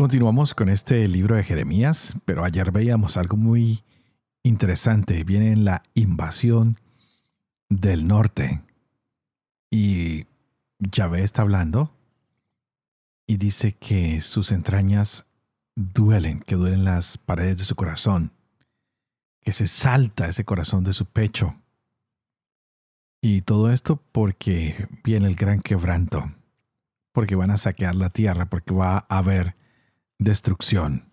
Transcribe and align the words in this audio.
Continuamos 0.00 0.54
con 0.54 0.70
este 0.70 1.06
libro 1.08 1.36
de 1.36 1.44
Jeremías, 1.44 2.16
pero 2.24 2.42
ayer 2.42 2.72
veíamos 2.72 3.18
algo 3.18 3.36
muy 3.36 3.84
interesante. 4.42 5.24
Viene 5.24 5.54
la 5.56 5.82
invasión 5.92 6.78
del 7.68 8.08
norte. 8.08 8.62
Y 9.70 10.24
Yahvé 10.78 11.22
está 11.22 11.42
hablando 11.42 11.94
y 13.26 13.36
dice 13.36 13.74
que 13.74 14.22
sus 14.22 14.52
entrañas 14.52 15.26
duelen, 15.76 16.40
que 16.46 16.54
duelen 16.54 16.84
las 16.84 17.18
paredes 17.18 17.58
de 17.58 17.64
su 17.64 17.76
corazón, 17.76 18.32
que 19.42 19.52
se 19.52 19.66
salta 19.66 20.28
ese 20.28 20.46
corazón 20.46 20.82
de 20.82 20.94
su 20.94 21.04
pecho. 21.04 21.56
Y 23.20 23.42
todo 23.42 23.70
esto 23.70 24.02
porque 24.12 24.88
viene 25.04 25.26
el 25.26 25.34
gran 25.34 25.60
quebranto, 25.60 26.32
porque 27.12 27.34
van 27.34 27.50
a 27.50 27.58
saquear 27.58 27.96
la 27.96 28.08
tierra, 28.08 28.46
porque 28.46 28.72
va 28.72 29.04
a 29.06 29.18
haber 29.18 29.59
destrucción. 30.20 31.10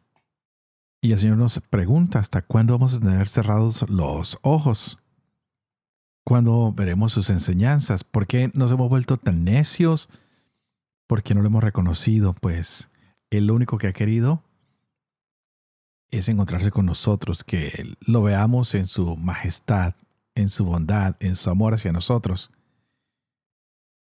Y 1.01 1.13
el 1.13 1.17
Señor 1.17 1.37
nos 1.37 1.59
pregunta 1.59 2.19
hasta 2.19 2.41
cuándo 2.41 2.73
vamos 2.73 2.93
a 2.93 2.99
tener 2.99 3.27
cerrados 3.27 3.89
los 3.89 4.37
ojos. 4.41 4.99
¿Cuándo 6.23 6.73
veremos 6.73 7.13
sus 7.13 7.29
enseñanzas? 7.29 8.03
¿Por 8.03 8.27
qué 8.27 8.51
nos 8.53 8.71
hemos 8.71 8.89
vuelto 8.89 9.17
tan 9.17 9.45
necios? 9.45 10.09
¿Por 11.07 11.23
qué 11.23 11.33
no 11.33 11.41
lo 11.41 11.47
hemos 11.47 11.63
reconocido? 11.63 12.33
Pues 12.33 12.89
Él 13.29 13.47
lo 13.47 13.55
único 13.55 13.77
que 13.77 13.87
ha 13.87 13.93
querido 13.93 14.43
es 16.11 16.27
encontrarse 16.27 16.71
con 16.71 16.85
nosotros, 16.85 17.43
que 17.43 17.95
lo 18.01 18.23
veamos 18.23 18.75
en 18.75 18.87
su 18.87 19.15
majestad, 19.15 19.95
en 20.35 20.49
su 20.49 20.65
bondad, 20.65 21.15
en 21.19 21.35
su 21.35 21.49
amor 21.49 21.73
hacia 21.73 21.91
nosotros. 21.91 22.51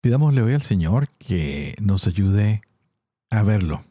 Pidámosle 0.01 0.43
hoy 0.43 0.55
al 0.55 0.63
Señor 0.63 1.09
que 1.19 1.77
nos 1.81 2.07
ayude 2.07 2.61
a 3.31 3.43
verlo, 3.43 3.85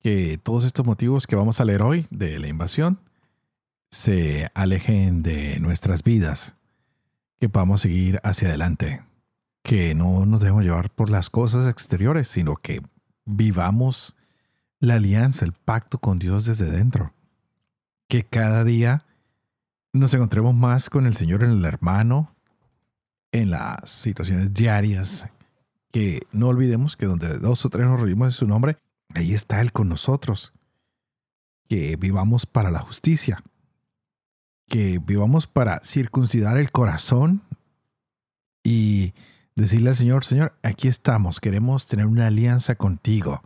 que 0.00 0.38
todos 0.42 0.64
estos 0.64 0.86
motivos 0.86 1.26
que 1.26 1.36
vamos 1.36 1.60
a 1.60 1.64
leer 1.64 1.82
hoy 1.82 2.06
de 2.10 2.38
la 2.38 2.48
invasión 2.48 3.00
se 3.90 4.50
alejen 4.54 5.22
de 5.22 5.58
nuestras 5.60 6.02
vidas, 6.02 6.56
que 7.38 7.48
podamos 7.48 7.82
seguir 7.82 8.20
hacia 8.22 8.48
adelante, 8.48 9.02
que 9.62 9.94
no 9.94 10.24
nos 10.26 10.40
debemos 10.40 10.64
llevar 10.64 10.90
por 10.90 11.10
las 11.10 11.28
cosas 11.28 11.68
exteriores, 11.68 12.28
sino 12.28 12.56
que 12.56 12.82
vivamos 13.24 14.14
la 14.78 14.94
alianza, 14.94 15.44
el 15.44 15.52
pacto 15.52 15.98
con 15.98 16.18
Dios 16.18 16.46
desde 16.46 16.70
dentro, 16.70 17.12
que 18.08 18.24
cada 18.24 18.64
día 18.64 19.04
nos 19.92 20.14
encontremos 20.14 20.54
más 20.54 20.88
con 20.88 21.06
el 21.06 21.14
Señor 21.14 21.42
en 21.42 21.50
el 21.50 21.64
hermano, 21.64 22.34
en 23.32 23.50
las 23.50 23.90
situaciones 23.90 24.54
diarias, 24.54 25.28
que 25.92 26.26
no 26.32 26.48
olvidemos 26.48 26.96
que 26.96 27.06
donde 27.06 27.38
dos 27.38 27.64
o 27.66 27.68
tres 27.68 27.86
nos 27.86 27.98
reunimos 27.98 28.28
en 28.28 28.32
su 28.32 28.46
nombre, 28.46 28.78
Ahí 29.14 29.34
está 29.34 29.60
Él 29.60 29.72
con 29.72 29.88
nosotros. 29.88 30.52
Que 31.68 31.96
vivamos 31.96 32.46
para 32.46 32.70
la 32.70 32.80
justicia. 32.80 33.42
Que 34.68 34.98
vivamos 34.98 35.46
para 35.46 35.80
circuncidar 35.82 36.56
el 36.56 36.70
corazón 36.70 37.42
y 38.62 39.14
decirle 39.56 39.90
al 39.90 39.96
Señor, 39.96 40.24
Señor, 40.24 40.58
aquí 40.62 40.88
estamos, 40.88 41.40
queremos 41.40 41.86
tener 41.86 42.06
una 42.06 42.26
alianza 42.26 42.74
contigo. 42.76 43.42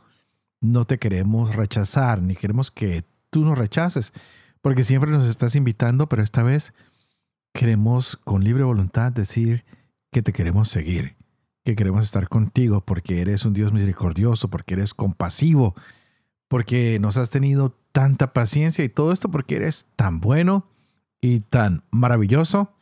No 0.60 0.84
te 0.84 0.98
queremos 0.98 1.54
rechazar, 1.54 2.22
ni 2.22 2.36
queremos 2.36 2.70
que 2.70 3.04
tú 3.31 3.44
nos 3.44 3.58
rechaces, 3.58 4.12
porque 4.60 4.84
siempre 4.84 5.10
nos 5.10 5.26
estás 5.26 5.56
invitando, 5.56 6.08
pero 6.08 6.22
esta 6.22 6.42
vez 6.42 6.72
queremos 7.52 8.16
con 8.16 8.44
libre 8.44 8.64
voluntad 8.64 9.12
decir 9.12 9.64
que 10.10 10.22
te 10.22 10.32
queremos 10.32 10.69
seguir 10.69 11.16
que 11.64 11.76
queremos 11.76 12.04
estar 12.04 12.28
contigo 12.28 12.82
porque 12.82 13.20
eres 13.20 13.44
un 13.44 13.54
Dios 13.54 13.72
misericordioso, 13.72 14.48
porque 14.48 14.75
eres 14.75 14.92
compasivo, 14.92 15.75
porque 16.48 16.98
nos 17.00 17.16
has 17.16 17.30
tenido 17.30 17.75
tanta 17.92 18.32
paciencia 18.32 18.84
y 18.84 18.88
todo 18.88 19.12
esto 19.12 19.30
porque 19.30 19.56
eres 19.56 19.86
tan 19.97 20.20
bueno 20.20 20.69
y 21.20 21.41
tan 21.41 21.82
maravilloso 21.91 22.75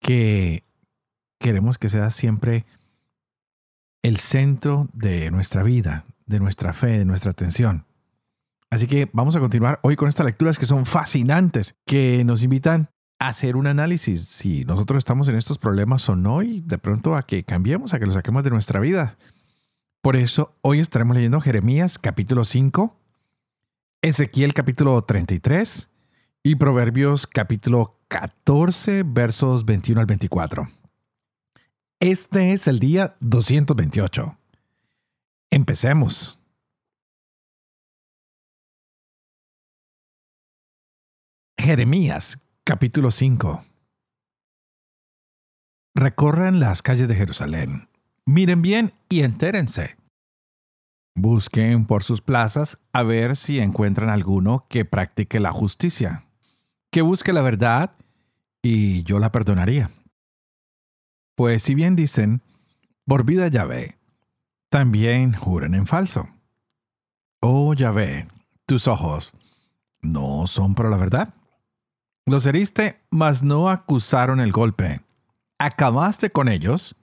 que 0.00 0.64
queremos 1.38 1.78
que 1.78 1.88
seas 1.88 2.14
siempre 2.14 2.66
el 4.02 4.16
centro 4.18 4.88
de 4.92 5.30
nuestra 5.30 5.62
vida, 5.62 6.04
de 6.26 6.40
nuestra 6.40 6.72
fe, 6.72 6.98
de 6.98 7.04
nuestra 7.04 7.30
atención. 7.30 7.86
Así 8.68 8.88
que 8.88 9.08
vamos 9.12 9.36
a 9.36 9.40
continuar 9.40 9.78
hoy 9.82 9.94
con 9.94 10.08
estas 10.08 10.26
lecturas 10.26 10.58
que 10.58 10.66
son 10.66 10.86
fascinantes, 10.86 11.76
que 11.86 12.24
nos 12.24 12.42
invitan 12.42 12.90
hacer 13.18 13.56
un 13.56 13.66
análisis 13.66 14.22
si 14.24 14.64
nosotros 14.64 14.98
estamos 14.98 15.28
en 15.28 15.36
estos 15.36 15.58
problemas 15.58 16.08
o 16.08 16.16
no 16.16 16.42
y 16.42 16.60
de 16.60 16.78
pronto 16.78 17.16
a 17.16 17.26
que 17.26 17.44
cambiemos, 17.44 17.94
a 17.94 17.98
que 17.98 18.06
lo 18.06 18.12
saquemos 18.12 18.44
de 18.44 18.50
nuestra 18.50 18.80
vida. 18.80 19.16
Por 20.02 20.16
eso 20.16 20.56
hoy 20.62 20.80
estaremos 20.80 21.16
leyendo 21.16 21.40
Jeremías 21.40 21.98
capítulo 21.98 22.44
5, 22.44 22.96
Ezequiel 24.02 24.54
capítulo 24.54 25.02
33 25.02 25.88
y 26.42 26.56
Proverbios 26.56 27.26
capítulo 27.26 27.98
14 28.08 29.02
versos 29.04 29.64
21 29.64 30.00
al 30.00 30.06
24. 30.06 30.68
Este 31.98 32.52
es 32.52 32.68
el 32.68 32.78
día 32.78 33.16
228. 33.20 34.38
Empecemos. 35.50 36.38
Jeremías 41.58 42.45
Capítulo 42.68 43.12
5 43.12 43.64
Recorran 45.94 46.58
las 46.58 46.82
calles 46.82 47.06
de 47.06 47.14
Jerusalén. 47.14 47.88
Miren 48.24 48.60
bien 48.60 48.92
y 49.08 49.20
entérense. 49.20 49.96
Busquen 51.14 51.86
por 51.86 52.02
sus 52.02 52.22
plazas 52.22 52.80
a 52.92 53.04
ver 53.04 53.36
si 53.36 53.60
encuentran 53.60 54.08
alguno 54.08 54.66
que 54.68 54.84
practique 54.84 55.38
la 55.38 55.52
justicia, 55.52 56.26
que 56.90 57.02
busque 57.02 57.32
la 57.32 57.40
verdad 57.40 57.92
y 58.62 59.04
yo 59.04 59.20
la 59.20 59.30
perdonaría. 59.30 59.92
Pues 61.36 61.62
si 61.62 61.76
bien 61.76 61.94
dicen, 61.94 62.42
por 63.04 63.24
vida 63.24 63.46
Yahvé, 63.46 63.96
también 64.70 65.34
juren 65.34 65.72
en 65.72 65.86
falso. 65.86 66.28
Oh 67.38 67.74
Yahvé, 67.74 68.26
tus 68.66 68.88
ojos 68.88 69.34
no 70.00 70.48
son 70.48 70.74
por 70.74 70.90
la 70.90 70.96
verdad. 70.96 71.32
Los 72.28 72.44
heriste, 72.44 73.00
mas 73.08 73.44
no 73.44 73.70
acusaron 73.70 74.40
el 74.40 74.50
golpe. 74.50 75.00
Acabaste 75.58 76.28
con 76.28 76.48
ellos, 76.48 76.96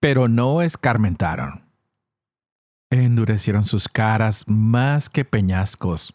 pero 0.00 0.26
no 0.26 0.62
escarmentaron. 0.62 1.62
Endurecieron 2.90 3.64
sus 3.64 3.88
caras 3.88 4.44
más 4.48 5.08
que 5.08 5.24
peñascos. 5.24 6.12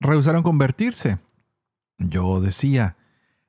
Rehusaron 0.00 0.42
convertirse. 0.42 1.18
Yo 1.98 2.40
decía, 2.40 2.96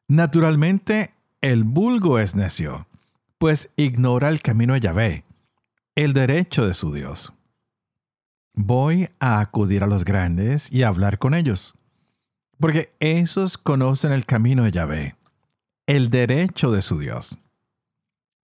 naturalmente 0.09 1.13
el 1.40 1.63
vulgo 1.63 2.19
es 2.19 2.35
necio, 2.35 2.88
pues 3.38 3.72
ignora 3.78 4.28
el 4.28 4.41
camino 4.41 4.74
de 4.74 4.81
Yahvé, 4.81 5.24
el 5.96 6.12
derecho 6.12 6.68
de 6.68 6.74
su 6.74 6.91
Dios. 6.91 7.31
Voy 8.53 9.08
a 9.22 9.40
acudir 9.40 9.82
a 9.82 9.88
los 9.88 10.03
grandes 10.03 10.70
y 10.73 10.84
a 10.84 10.90
hablar 10.90 11.20
con 11.20 11.34
ellos 11.34 11.78
porque 12.59 12.94
esos 13.00 13.58
conocen 13.58 14.11
el 14.11 14.26
camino 14.26 14.64
de 14.64 14.72
Yahvé, 14.72 15.16
el 15.88 16.09
derecho 16.09 16.72
de 16.72 16.82
su 16.82 17.00
Dios. 17.00 17.38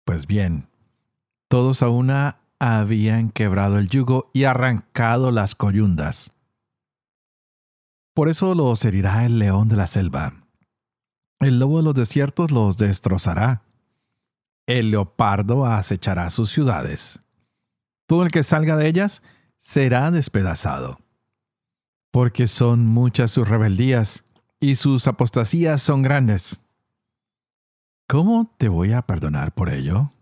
Pues 0.05 0.25
bien, 0.25 0.69
todos 1.49 1.83
a 1.83 1.89
una 1.89 2.37
habían 2.59 3.29
quebrado 3.29 3.77
el 3.77 3.89
yugo 3.89 4.29
y 4.33 4.45
arrancado 4.45 5.31
las 5.31 5.55
coyundas. 5.55 6.31
Por 8.13 8.29
eso 8.29 8.55
los 8.55 8.83
herirá 8.85 9.25
el 9.25 9.39
león 9.39 9.67
de 9.67 9.75
la 9.75 9.87
selva. 9.87 10.33
El 11.41 11.59
lobo 11.59 11.77
de 11.77 11.83
los 11.83 11.95
desiertos 11.95 12.51
los 12.51 12.77
destrozará. 12.77 13.63
El 14.65 14.91
leopardo 14.91 15.65
acechará 15.65 16.29
sus 16.29 16.49
ciudades. 16.49 17.19
Todo 18.07 18.23
el 18.23 18.31
que 18.31 18.43
salga 18.43 18.77
de 18.77 18.87
ellas 18.87 19.21
será 19.57 20.09
despedazado 20.11 21.04
porque 22.15 22.47
son 22.47 22.85
muchas 22.85 23.29
sus 23.29 23.45
rebeldías 23.45 24.23
y 24.61 24.75
sus 24.75 25.05
apostasías 25.05 25.81
son 25.81 26.01
grandes. 26.01 26.61
¿Cómo 28.07 28.55
te 28.57 28.69
voy 28.69 28.93
a 28.93 29.01
perdonar 29.01 29.53
por 29.53 29.67
ello? 29.67 30.13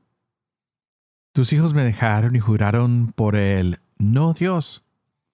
Tus 1.34 1.54
hijos 1.54 1.76
me 1.76 1.84
dejaron 1.84 2.36
y 2.36 2.40
juraron 2.40 3.14
por 3.16 3.36
el 3.36 3.80
no 4.00 4.34
Dios. 4.34 4.84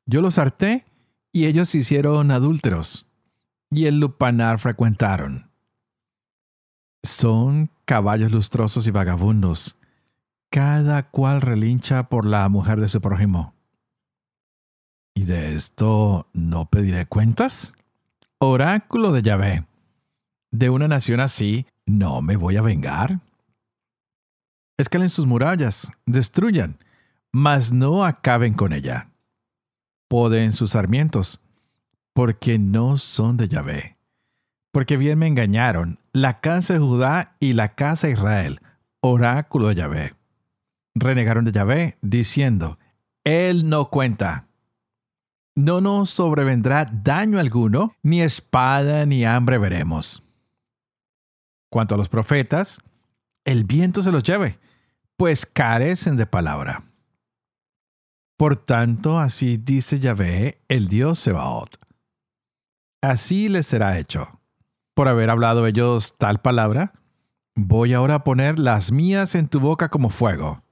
Yo 0.05 0.19
los 0.19 0.37
harté 0.37 0.83
y 1.31 1.45
ellos 1.45 1.69
se 1.69 1.77
hicieron 1.77 2.29
adúlteros, 2.29 3.07
y 3.71 3.85
el 3.85 4.01
lupanar 4.01 4.59
frecuentaron. 4.59 5.49
Son 7.03 7.69
caballos 7.85 8.33
lustrosos 8.33 8.85
y 8.85 8.91
vagabundos, 8.91 9.77
cada 10.49 11.09
cual 11.09 11.39
relincha 11.39 12.09
por 12.09 12.25
la 12.25 12.49
mujer 12.49 12.81
de 12.81 12.89
su 12.89 12.99
prójimo. 12.99 13.53
¿Y 15.19 15.25
de 15.25 15.53
esto 15.53 16.27
no 16.31 16.69
pediré 16.69 17.05
cuentas? 17.05 17.73
Oráculo 18.37 19.11
de 19.11 19.21
Yahvé. 19.21 19.65
De 20.49 20.69
una 20.69 20.87
nación 20.87 21.19
así, 21.19 21.65
¿no 21.85 22.21
me 22.21 22.37
voy 22.37 22.55
a 22.55 22.61
vengar? 22.61 23.19
Escalen 24.77 25.09
sus 25.09 25.25
murallas, 25.25 25.91
destruyan, 26.05 26.77
mas 27.33 27.73
no 27.73 28.05
acaben 28.05 28.53
con 28.53 28.71
ella. 28.71 29.09
Poden 30.07 30.53
sus 30.53 30.71
sarmientos, 30.71 31.41
porque 32.13 32.57
no 32.57 32.97
son 32.97 33.35
de 33.35 33.49
Yahvé. 33.49 33.97
Porque 34.71 34.95
bien 34.95 35.19
me 35.19 35.27
engañaron 35.27 35.99
la 36.13 36.39
casa 36.39 36.75
de 36.75 36.79
Judá 36.79 37.35
y 37.41 37.51
la 37.51 37.75
casa 37.75 38.07
de 38.07 38.13
Israel, 38.13 38.61
oráculo 39.01 39.67
de 39.67 39.75
Yahvé. 39.75 40.15
Renegaron 40.95 41.43
de 41.43 41.51
Yahvé, 41.51 41.97
diciendo, 42.01 42.79
Él 43.25 43.67
no 43.67 43.89
cuenta. 43.89 44.45
No 45.59 45.81
nos 45.81 46.11
sobrevendrá 46.11 46.85
daño 46.85 47.37
alguno, 47.37 47.93
ni 48.01 48.21
espada 48.21 49.05
ni 49.05 49.25
hambre 49.25 49.57
veremos. 49.57 50.23
Cuanto 51.69 51.95
a 51.95 51.97
los 51.97 52.07
profetas, 52.07 52.79
el 53.43 53.65
viento 53.65 54.01
se 54.01 54.13
los 54.13 54.23
lleve, 54.23 54.57
pues 55.17 55.45
carecen 55.45 56.15
de 56.15 56.25
palabra. 56.25 56.85
Por 58.37 58.55
tanto, 58.55 59.19
así 59.19 59.57
dice 59.57 59.99
Yahvé, 59.99 60.61
el 60.69 60.87
Dios 60.87 61.19
Sebaot. 61.19 61.77
Así 63.01 63.49
les 63.49 63.67
será 63.67 63.99
hecho. 63.99 64.39
Por 64.95 65.09
haber 65.09 65.29
hablado 65.29 65.67
ellos 65.67 66.15
tal 66.17 66.39
palabra, 66.39 66.93
voy 67.53 67.91
ahora 67.91 68.15
a 68.15 68.23
poner 68.23 68.59
las 68.59 68.93
mías 68.93 69.35
en 69.35 69.49
tu 69.49 69.59
boca 69.59 69.89
como 69.89 70.09
fuego, 70.09 70.63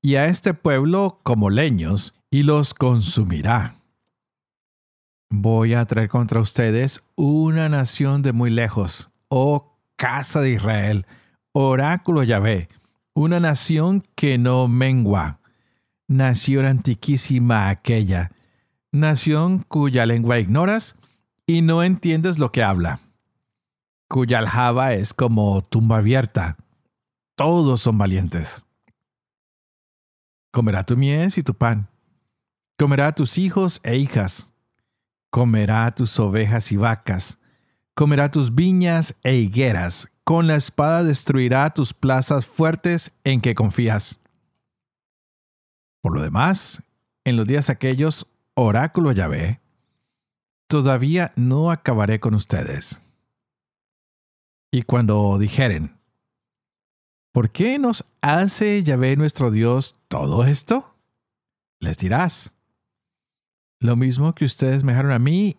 y 0.00 0.14
a 0.14 0.26
este 0.26 0.54
pueblo 0.54 1.18
como 1.24 1.50
leños, 1.50 2.14
y 2.30 2.44
los 2.44 2.72
consumirá. 2.72 3.81
Voy 5.34 5.72
a 5.72 5.86
traer 5.86 6.10
contra 6.10 6.40
ustedes 6.40 7.02
una 7.16 7.70
nación 7.70 8.20
de 8.20 8.34
muy 8.34 8.50
lejos, 8.50 9.08
oh 9.30 9.78
casa 9.96 10.42
de 10.42 10.50
Israel, 10.50 11.06
oráculo 11.52 12.22
Yahvé, 12.22 12.68
una 13.14 13.40
nación 13.40 14.04
que 14.14 14.36
no 14.36 14.68
mengua, 14.68 15.40
nación 16.06 16.66
antiquísima 16.66 17.70
aquella, 17.70 18.30
nación 18.92 19.60
cuya 19.60 20.04
lengua 20.04 20.38
ignoras 20.38 20.96
y 21.46 21.62
no 21.62 21.82
entiendes 21.82 22.38
lo 22.38 22.52
que 22.52 22.62
habla, 22.62 23.00
cuya 24.10 24.38
aljaba 24.38 24.92
es 24.92 25.14
como 25.14 25.62
tumba 25.62 25.96
abierta. 25.96 26.58
Todos 27.36 27.80
son 27.80 27.96
valientes. 27.96 28.66
Comerá 30.52 30.84
tu 30.84 30.94
mies 30.94 31.38
y 31.38 31.42
tu 31.42 31.54
pan, 31.54 31.88
comerá 32.78 33.12
tus 33.12 33.38
hijos 33.38 33.80
e 33.82 33.96
hijas, 33.96 34.51
comerá 35.32 35.90
tus 35.94 36.20
ovejas 36.20 36.70
y 36.72 36.76
vacas, 36.76 37.38
comerá 37.94 38.30
tus 38.30 38.54
viñas 38.54 39.14
e 39.22 39.34
higueras, 39.34 40.10
con 40.24 40.46
la 40.46 40.56
espada 40.56 41.02
destruirá 41.02 41.70
tus 41.72 41.94
plazas 41.94 42.44
fuertes 42.44 43.12
en 43.24 43.40
que 43.40 43.54
confías. 43.54 44.20
Por 46.02 46.14
lo 46.14 46.20
demás, 46.20 46.82
en 47.24 47.38
los 47.38 47.46
días 47.46 47.70
aquellos, 47.70 48.26
oráculo 48.52 49.10
Yahvé, 49.10 49.60
todavía 50.66 51.32
no 51.34 51.70
acabaré 51.70 52.20
con 52.20 52.34
ustedes. 52.34 53.00
Y 54.70 54.82
cuando 54.82 55.38
dijeren, 55.38 55.96
¿por 57.32 57.48
qué 57.48 57.78
nos 57.78 58.04
hace 58.20 58.82
Yahvé 58.82 59.16
nuestro 59.16 59.50
Dios 59.50 59.96
todo 60.08 60.44
esto? 60.44 60.94
Les 61.80 61.96
dirás, 61.96 62.52
lo 63.82 63.96
mismo 63.96 64.34
que 64.34 64.44
ustedes 64.44 64.84
me 64.84 64.92
dejaron 64.92 65.12
a 65.12 65.18
mí 65.18 65.56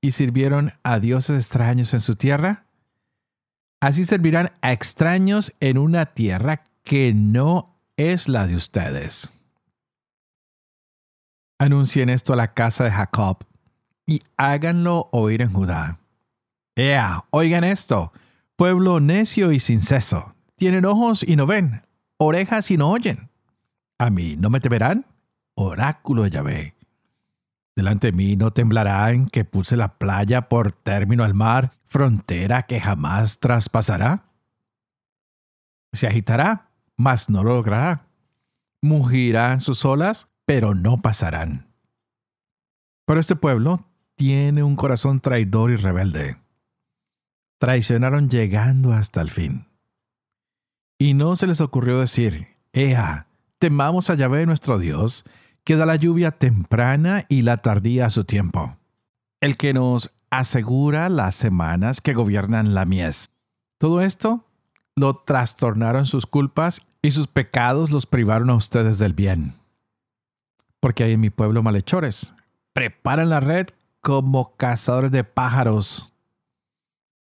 y 0.00 0.12
sirvieron 0.12 0.72
a 0.82 0.98
dioses 0.98 1.36
extraños 1.36 1.94
en 1.94 2.00
su 2.00 2.16
tierra, 2.16 2.64
Así 3.80 4.04
servirán 4.04 4.52
a 4.60 4.72
extraños 4.72 5.52
en 5.58 5.78
una 5.78 6.06
tierra 6.06 6.64
que 6.84 7.14
no 7.14 7.78
es 7.96 8.28
la 8.28 8.46
de 8.46 8.54
ustedes. 8.54 9.30
Anuncien 11.58 12.10
esto 12.10 12.34
a 12.34 12.36
la 12.36 12.52
casa 12.52 12.84
de 12.84 12.90
Jacob 12.90 13.38
y 14.06 14.22
háganlo 14.36 15.08
oír 15.12 15.40
en 15.40 15.52
Judá. 15.52 15.98
Ea, 16.76 17.24
oigan 17.30 17.64
esto, 17.64 18.12
pueblo 18.56 19.00
necio 19.00 19.50
y 19.50 19.58
sin 19.58 19.80
ceso. 19.80 20.34
Tienen 20.56 20.84
ojos 20.84 21.22
y 21.26 21.36
no 21.36 21.46
ven, 21.46 21.82
orejas 22.18 22.70
y 22.70 22.76
no 22.76 22.90
oyen. 22.90 23.30
¿A 23.98 24.10
mí 24.10 24.36
no 24.36 24.50
me 24.50 24.60
temerán? 24.60 25.06
Oráculo 25.54 26.24
de 26.24 26.30
Yahvé. 26.30 26.74
Delante 27.80 28.08
de 28.08 28.12
mí 28.12 28.36
no 28.36 28.50
temblarán 28.50 29.30
que 29.30 29.46
puse 29.46 29.74
la 29.74 29.96
playa 29.96 30.50
por 30.50 30.70
término 30.70 31.24
al 31.24 31.32
mar, 31.32 31.72
frontera 31.86 32.64
que 32.64 32.78
jamás 32.78 33.38
traspasará. 33.38 34.24
Se 35.94 36.06
agitará, 36.06 36.68
mas 36.98 37.30
no 37.30 37.42
lo 37.42 37.54
logrará. 37.54 38.04
Mugirán 38.82 39.62
sus 39.62 39.86
olas, 39.86 40.28
pero 40.44 40.74
no 40.74 41.00
pasarán. 41.00 41.68
Pero 43.06 43.18
este 43.18 43.34
pueblo 43.34 43.86
tiene 44.14 44.62
un 44.62 44.76
corazón 44.76 45.20
traidor 45.20 45.70
y 45.70 45.76
rebelde. 45.76 46.36
Traicionaron 47.58 48.28
llegando 48.28 48.92
hasta 48.92 49.22
el 49.22 49.30
fin. 49.30 49.68
Y 50.98 51.14
no 51.14 51.34
se 51.34 51.46
les 51.46 51.62
ocurrió 51.62 51.98
decir, 51.98 52.46
Ea, 52.74 53.26
temamos 53.58 54.10
a 54.10 54.16
Yahvé 54.16 54.44
nuestro 54.44 54.78
Dios, 54.78 55.24
que 55.64 55.76
da 55.76 55.86
la 55.86 55.96
lluvia 55.96 56.32
temprana 56.32 57.26
y 57.28 57.42
la 57.42 57.58
tardía 57.58 58.06
a 58.06 58.10
su 58.10 58.24
tiempo. 58.24 58.76
El 59.40 59.56
que 59.56 59.72
nos 59.74 60.10
asegura 60.30 61.08
las 61.08 61.34
semanas 61.34 62.00
que 62.00 62.14
gobiernan 62.14 62.74
la 62.74 62.84
mies. 62.84 63.30
Todo 63.78 64.00
esto 64.00 64.46
lo 64.96 65.16
trastornaron 65.16 66.06
sus 66.06 66.26
culpas 66.26 66.82
y 67.02 67.12
sus 67.12 67.26
pecados 67.26 67.90
los 67.90 68.06
privaron 68.06 68.50
a 68.50 68.54
ustedes 68.54 68.98
del 68.98 69.14
bien. 69.14 69.54
Porque 70.80 71.04
hay 71.04 71.12
en 71.12 71.20
mi 71.20 71.30
pueblo 71.30 71.62
malhechores. 71.62 72.32
Preparan 72.72 73.30
la 73.30 73.40
red 73.40 73.68
como 74.00 74.56
cazadores 74.56 75.10
de 75.10 75.24
pájaros. 75.24 76.12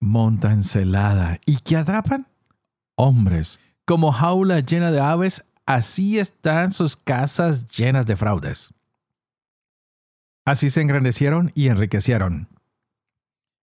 Montan 0.01 0.63
celada. 0.63 1.39
¿Y 1.47 1.59
qué 1.59 1.77
atrapan? 1.77 2.27
Hombres. 2.97 3.61
Como 3.85 4.13
jaula 4.13 4.61
llena 4.61 4.91
de 4.91 5.01
aves 5.01 5.45
así 5.67 6.19
están 6.19 6.73
sus 6.73 6.97
casas 6.97 7.67
llenas 7.67 8.07
de 8.07 8.17
fraudes. 8.17 8.73
Así 10.45 10.71
se 10.71 10.83
engrandecieron 10.83 11.53
y 11.55 11.69
enriquecieron. 11.69 12.49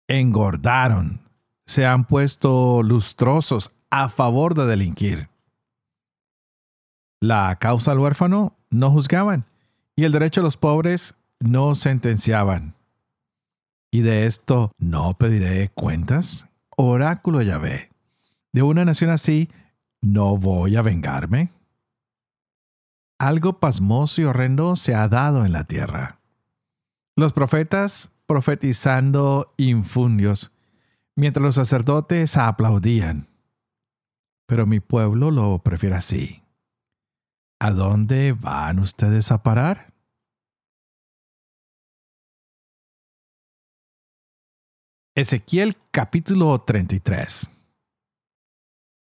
Engordaron, 0.08 1.20
se 1.66 1.86
han 1.86 2.04
puesto 2.04 2.82
lustrosos 2.82 3.72
a 3.90 4.08
favor 4.08 4.54
de 4.54 4.66
delinquir. 4.66 5.28
La 7.20 7.56
causa 7.58 7.92
al 7.92 7.98
huérfano 7.98 8.56
no 8.70 8.90
juzgaban 8.90 9.46
y 9.94 10.04
el 10.04 10.12
derecho 10.12 10.40
a 10.40 10.44
los 10.44 10.56
pobres 10.56 11.14
no 11.40 11.74
sentenciaban. 11.74 12.74
¿Y 13.90 14.02
de 14.02 14.26
esto 14.26 14.72
no 14.78 15.14
pediré 15.14 15.70
cuentas? 15.70 16.46
Oráculo 16.76 17.42
Yahvé. 17.42 17.90
¿De 18.52 18.62
una 18.62 18.84
nación 18.84 19.10
así 19.10 19.48
no 20.02 20.36
voy 20.36 20.76
a 20.76 20.82
vengarme? 20.82 21.55
Algo 23.18 23.60
pasmoso 23.60 24.20
y 24.20 24.24
horrendo 24.24 24.76
se 24.76 24.94
ha 24.94 25.08
dado 25.08 25.44
en 25.44 25.52
la 25.52 25.64
tierra. 25.64 26.20
Los 27.16 27.32
profetas 27.32 28.10
profetizando 28.26 29.54
infundios, 29.56 30.52
mientras 31.16 31.42
los 31.42 31.54
sacerdotes 31.54 32.36
aplaudían. 32.36 33.28
Pero 34.46 34.66
mi 34.66 34.80
pueblo 34.80 35.30
lo 35.30 35.58
prefiere 35.60 35.96
así. 35.96 36.42
¿A 37.58 37.70
dónde 37.70 38.32
van 38.32 38.78
ustedes 38.80 39.32
a 39.32 39.42
parar? 39.42 39.94
Ezequiel 45.14 45.78
capítulo 45.90 46.60
33 46.60 47.50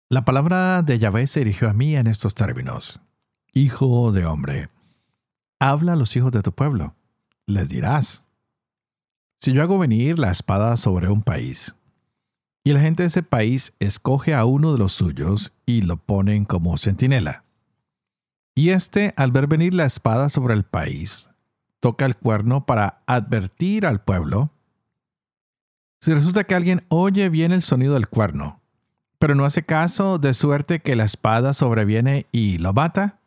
La 0.09 0.23
palabra 0.23 0.81
de 0.81 0.97
Yahvé 0.97 1.27
se 1.27 1.41
dirigió 1.41 1.69
a 1.69 1.73
mí 1.73 1.97
en 1.97 2.07
estos 2.07 2.33
términos. 2.33 3.01
Hijo 3.53 4.11
de 4.11 4.27
hombre, 4.27 4.69
habla 5.59 5.93
a 5.93 5.95
los 5.95 6.15
hijos 6.15 6.31
de 6.31 6.43
tu 6.43 6.51
pueblo. 6.51 6.93
Les 7.47 7.67
dirás, 7.67 8.23
si 9.39 9.53
yo 9.53 9.63
hago 9.63 9.79
venir 9.79 10.19
la 10.19 10.29
espada 10.29 10.77
sobre 10.77 11.09
un 11.09 11.23
país, 11.23 11.75
y 12.63 12.73
la 12.73 12.79
gente 12.79 13.01
de 13.03 13.07
ese 13.07 13.23
país 13.23 13.73
escoge 13.79 14.35
a 14.35 14.45
uno 14.45 14.71
de 14.71 14.77
los 14.77 14.91
suyos 14.91 15.51
y 15.65 15.81
lo 15.81 15.97
ponen 15.97 16.45
como 16.45 16.77
centinela, 16.77 17.43
y 18.53 18.69
éste, 18.69 19.15
al 19.17 19.31
ver 19.31 19.47
venir 19.47 19.73
la 19.73 19.85
espada 19.85 20.29
sobre 20.29 20.53
el 20.53 20.63
país, 20.63 21.31
toca 21.79 22.05
el 22.05 22.17
cuerno 22.17 22.67
para 22.67 23.01
advertir 23.07 23.87
al 23.87 24.03
pueblo, 24.03 24.51
si 26.01 26.13
resulta 26.13 26.43
que 26.43 26.53
alguien 26.53 26.85
oye 26.89 27.29
bien 27.29 27.51
el 27.51 27.63
sonido 27.63 27.95
del 27.95 28.09
cuerno, 28.09 28.61
pero 29.17 29.33
no 29.33 29.43
hace 29.43 29.63
caso 29.63 30.19
de 30.19 30.35
suerte 30.35 30.81
que 30.81 30.95
la 30.95 31.05
espada 31.05 31.53
sobreviene 31.53 32.27
y 32.31 32.59
lo 32.59 32.73
mata, 32.73 33.18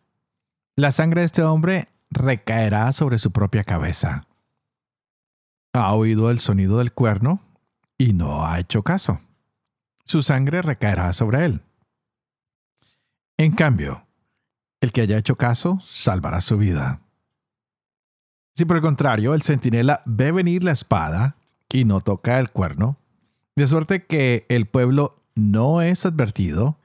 la 0.76 0.90
sangre 0.90 1.20
de 1.20 1.26
este 1.26 1.42
hombre 1.42 1.88
recaerá 2.10 2.92
sobre 2.92 3.18
su 3.18 3.30
propia 3.30 3.64
cabeza. 3.64 4.26
Ha 5.74 5.94
oído 5.94 6.30
el 6.30 6.38
sonido 6.38 6.78
del 6.78 6.92
cuerno 6.92 7.40
y 7.98 8.12
no 8.12 8.44
ha 8.44 8.58
hecho 8.58 8.82
caso. 8.82 9.20
Su 10.04 10.22
sangre 10.22 10.62
recaerá 10.62 11.12
sobre 11.12 11.44
él. 11.44 11.62
En 13.38 13.52
cambio, 13.52 14.06
el 14.80 14.92
que 14.92 15.02
haya 15.02 15.18
hecho 15.18 15.36
caso 15.36 15.78
salvará 15.82 16.40
su 16.40 16.58
vida. 16.58 17.00
Si 18.54 18.64
por 18.64 18.76
el 18.76 18.82
contrario 18.82 19.34
el 19.34 19.42
centinela 19.42 20.02
ve 20.04 20.32
venir 20.32 20.62
la 20.62 20.72
espada 20.72 21.36
y 21.70 21.84
no 21.84 22.00
toca 22.00 22.38
el 22.38 22.50
cuerno, 22.50 22.98
de 23.56 23.66
suerte 23.66 24.04
que 24.04 24.46
el 24.48 24.66
pueblo 24.66 25.16
no 25.34 25.80
es 25.80 26.04
advertido, 26.04 26.78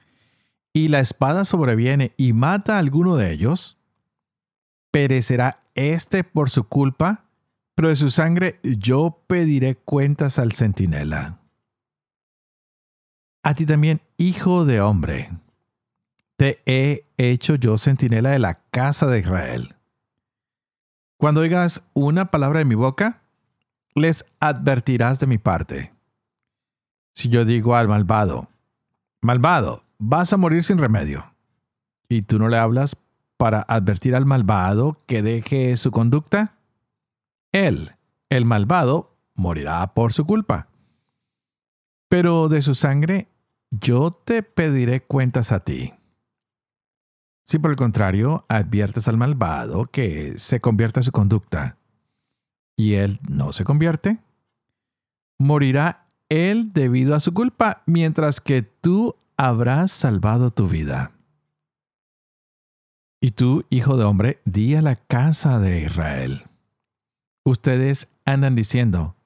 y 0.72 0.88
la 0.88 1.00
espada 1.00 1.44
sobreviene 1.44 2.12
y 2.16 2.32
mata 2.32 2.76
a 2.76 2.78
alguno 2.78 3.16
de 3.16 3.32
ellos, 3.32 3.77
perecerá 4.90 5.62
éste 5.74 6.24
por 6.24 6.50
su 6.50 6.64
culpa, 6.64 7.24
pero 7.74 7.88
de 7.88 7.96
su 7.96 8.10
sangre 8.10 8.58
yo 8.62 9.22
pediré 9.26 9.76
cuentas 9.76 10.38
al 10.38 10.52
centinela. 10.52 11.38
A 13.42 13.54
ti 13.54 13.66
también, 13.66 14.02
hijo 14.16 14.64
de 14.64 14.80
hombre, 14.80 15.30
te 16.36 16.60
he 16.66 17.04
hecho 17.16 17.54
yo 17.54 17.78
centinela 17.78 18.30
de 18.30 18.38
la 18.38 18.60
casa 18.70 19.06
de 19.06 19.20
Israel. 19.20 19.76
Cuando 21.16 21.40
oigas 21.40 21.82
una 21.94 22.30
palabra 22.30 22.60
de 22.60 22.64
mi 22.64 22.74
boca, 22.74 23.22
les 23.94 24.24
advertirás 24.38 25.18
de 25.18 25.26
mi 25.26 25.38
parte. 25.38 25.92
Si 27.14 27.28
yo 27.28 27.44
digo 27.44 27.74
al 27.74 27.88
malvado, 27.88 28.48
malvado, 29.20 29.82
vas 29.98 30.32
a 30.32 30.36
morir 30.36 30.62
sin 30.62 30.78
remedio, 30.78 31.32
y 32.08 32.22
tú 32.22 32.38
no 32.38 32.48
le 32.48 32.56
hablas 32.56 32.96
para 33.38 33.64
advertir 33.68 34.14
al 34.14 34.26
malvado 34.26 35.00
que 35.06 35.22
deje 35.22 35.76
su 35.76 35.90
conducta, 35.90 36.58
él, 37.52 37.92
el 38.28 38.44
malvado, 38.44 39.16
morirá 39.34 39.94
por 39.94 40.12
su 40.12 40.26
culpa. 40.26 40.68
Pero 42.10 42.48
de 42.48 42.60
su 42.60 42.74
sangre 42.74 43.28
yo 43.70 44.10
te 44.10 44.42
pediré 44.42 45.02
cuentas 45.02 45.52
a 45.52 45.60
ti. 45.60 45.94
Si 47.46 47.58
por 47.58 47.70
el 47.70 47.76
contrario 47.76 48.44
adviertes 48.48 49.08
al 49.08 49.16
malvado 49.16 49.86
que 49.86 50.34
se 50.36 50.60
convierta 50.60 51.00
su 51.00 51.12
conducta, 51.12 51.78
y 52.76 52.94
él 52.94 53.18
no 53.28 53.52
se 53.52 53.64
convierte, 53.64 54.18
morirá 55.38 56.06
él 56.28 56.72
debido 56.72 57.14
a 57.14 57.20
su 57.20 57.32
culpa, 57.32 57.82
mientras 57.86 58.40
que 58.40 58.62
tú 58.62 59.16
habrás 59.36 59.92
salvado 59.92 60.50
tu 60.50 60.68
vida. 60.68 61.12
Y 63.20 63.32
tú, 63.32 63.64
hijo 63.70 63.96
de 63.96 64.04
hombre, 64.04 64.40
di 64.44 64.74
a 64.74 64.82
la 64.82 64.96
casa 64.96 65.58
de 65.58 65.82
Israel. 65.82 66.44
Ustedes 67.44 68.08
andan 68.24 68.54
diciendo, 68.54 69.16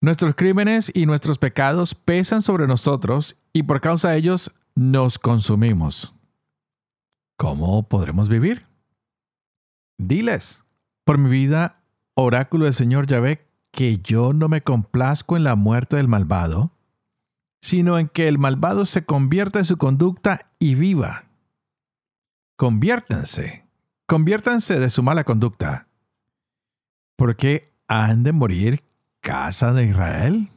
nuestros 0.00 0.34
crímenes 0.34 0.90
y 0.94 1.04
nuestros 1.04 1.38
pecados 1.38 1.94
pesan 1.94 2.40
sobre 2.40 2.66
nosotros 2.66 3.36
y 3.52 3.64
por 3.64 3.80
causa 3.80 4.10
de 4.10 4.18
ellos 4.18 4.52
nos 4.74 5.18
consumimos. 5.18 6.14
¿Cómo 7.36 7.82
podremos 7.88 8.28
vivir? 8.28 8.66
Diles, 9.98 10.64
por 11.04 11.18
mi 11.18 11.28
vida 11.28 11.82
oráculo 12.14 12.64
del 12.64 12.74
Señor 12.74 13.06
Yahvé, 13.06 13.46
que 13.72 13.98
yo 13.98 14.32
no 14.32 14.48
me 14.48 14.62
complazco 14.62 15.36
en 15.36 15.44
la 15.44 15.54
muerte 15.54 15.96
del 15.96 16.08
malvado, 16.08 16.72
sino 17.60 17.98
en 17.98 18.08
que 18.08 18.28
el 18.28 18.38
malvado 18.38 18.86
se 18.86 19.04
convierta 19.04 19.58
en 19.58 19.64
su 19.64 19.76
conducta 19.76 20.50
y 20.58 20.74
viva. 20.74 21.29
Conviértanse, 22.60 23.64
conviértanse 24.06 24.78
de 24.78 24.90
su 24.90 25.02
mala 25.02 25.24
conducta. 25.24 25.88
¿Por 27.16 27.34
qué 27.36 27.72
han 27.88 28.22
de 28.22 28.32
morir 28.32 28.84
casa 29.22 29.72
de 29.72 29.86
Israel? 29.86 30.50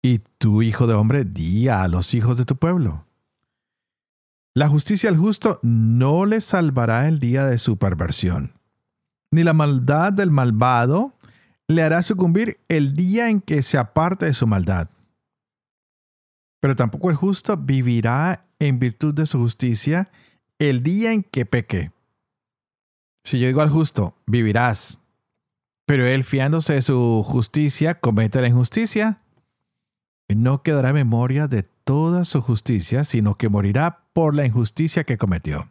Y 0.00 0.20
tú, 0.38 0.62
hijo 0.62 0.86
de 0.86 0.94
hombre, 0.94 1.24
di 1.24 1.66
a 1.66 1.88
los 1.88 2.14
hijos 2.14 2.38
de 2.38 2.44
tu 2.44 2.54
pueblo. 2.54 3.06
La 4.54 4.68
justicia 4.68 5.10
al 5.10 5.16
justo 5.16 5.58
no 5.62 6.26
le 6.26 6.40
salvará 6.40 7.08
el 7.08 7.18
día 7.18 7.44
de 7.44 7.58
su 7.58 7.76
perversión 7.76 8.58
ni 9.30 9.44
la 9.44 9.52
maldad 9.52 10.12
del 10.12 10.30
malvado 10.30 11.12
le 11.66 11.82
hará 11.82 12.02
sucumbir 12.02 12.58
el 12.68 12.94
día 12.94 13.28
en 13.28 13.40
que 13.40 13.62
se 13.62 13.76
aparte 13.76 14.26
de 14.26 14.32
su 14.32 14.46
maldad. 14.46 14.88
Pero 16.60 16.76
tampoco 16.76 17.10
el 17.10 17.16
justo 17.16 17.56
vivirá 17.56 18.40
en 18.58 18.78
virtud 18.78 19.14
de 19.14 19.26
su 19.26 19.38
justicia 19.38 20.10
el 20.58 20.82
día 20.82 21.12
en 21.12 21.22
que 21.22 21.46
peque. 21.46 21.92
Si 23.24 23.38
yo 23.38 23.46
digo 23.46 23.60
al 23.60 23.70
justo, 23.70 24.16
vivirás, 24.26 25.00
pero 25.86 26.06
él 26.06 26.24
fiándose 26.24 26.74
de 26.74 26.82
su 26.82 27.22
justicia 27.24 28.00
comete 28.00 28.40
la 28.40 28.48
injusticia, 28.48 29.22
no 30.28 30.62
quedará 30.62 30.92
memoria 30.92 31.48
de 31.48 31.62
toda 31.62 32.24
su 32.24 32.42
justicia, 32.42 33.04
sino 33.04 33.36
que 33.36 33.48
morirá 33.48 34.04
por 34.12 34.34
la 34.34 34.44
injusticia 34.44 35.04
que 35.04 35.16
cometió. 35.16 35.70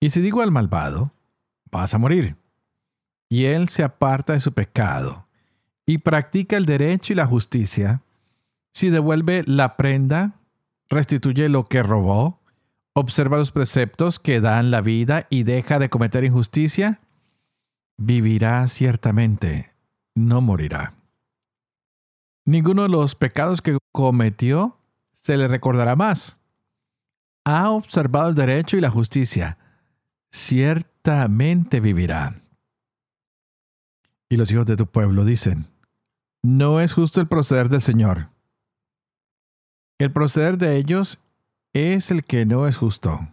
Y 0.00 0.10
si 0.10 0.20
digo 0.20 0.42
al 0.42 0.52
malvado, 0.52 1.12
vas 1.70 1.94
a 1.94 1.98
morir. 1.98 2.36
Y 3.28 3.46
él 3.46 3.68
se 3.68 3.82
aparta 3.82 4.34
de 4.34 4.40
su 4.40 4.52
pecado 4.52 5.26
y 5.84 5.98
practica 5.98 6.56
el 6.56 6.66
derecho 6.66 7.12
y 7.12 7.16
la 7.16 7.26
justicia. 7.26 8.02
Si 8.76 8.90
devuelve 8.90 9.42
la 9.46 9.78
prenda, 9.78 10.32
restituye 10.90 11.48
lo 11.48 11.64
que 11.64 11.82
robó, 11.82 12.42
observa 12.92 13.38
los 13.38 13.50
preceptos 13.50 14.18
que 14.18 14.38
dan 14.42 14.70
la 14.70 14.82
vida 14.82 15.26
y 15.30 15.44
deja 15.44 15.78
de 15.78 15.88
cometer 15.88 16.24
injusticia, 16.24 17.00
vivirá 17.96 18.66
ciertamente, 18.66 19.72
no 20.14 20.42
morirá. 20.42 20.92
Ninguno 22.44 22.82
de 22.82 22.90
los 22.90 23.14
pecados 23.14 23.62
que 23.62 23.78
cometió 23.92 24.76
se 25.10 25.38
le 25.38 25.48
recordará 25.48 25.96
más. 25.96 26.38
Ha 27.46 27.70
observado 27.70 28.28
el 28.28 28.34
derecho 28.34 28.76
y 28.76 28.82
la 28.82 28.90
justicia. 28.90 29.56
Cierto 30.30 31.12
vivirá. 31.80 32.42
Y 34.28 34.36
los 34.36 34.50
hijos 34.50 34.66
de 34.66 34.76
tu 34.76 34.86
pueblo 34.86 35.24
dicen, 35.24 35.64
no 36.42 36.78
es 36.82 36.92
justo 36.92 37.22
el 37.22 37.26
proceder 37.26 37.70
del 37.70 37.80
Señor. 37.80 38.35
El 39.98 40.12
proceder 40.12 40.58
de 40.58 40.76
ellos 40.76 41.18
es 41.72 42.10
el 42.10 42.24
que 42.24 42.44
no 42.44 42.66
es 42.66 42.76
justo. 42.76 43.28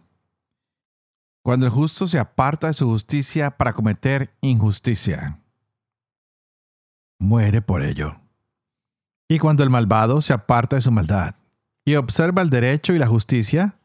Cuando 1.43 1.65
el 1.65 1.71
justo 1.71 2.07
se 2.07 2.19
aparta 2.19 2.67
de 2.67 2.73
su 2.73 2.87
justicia 2.87 3.51
para 3.57 3.73
cometer 3.73 4.33
injusticia, 4.39 5.39
muere 7.19 7.61
por 7.61 7.81
ello. 7.81 8.15
Y 9.29 9.39
cuando 9.39 9.63
el 9.63 9.69
malvado 9.69 10.21
se 10.21 10.31
aparta 10.31 10.77
de 10.77 10.81
su 10.81 10.91
maldad 10.91 11.35
y 11.85 11.95
observa 11.95 12.41
el 12.41 12.49
derecho 12.49 12.93
y 12.93 12.99
la 12.99 13.07
justicia, 13.07 13.77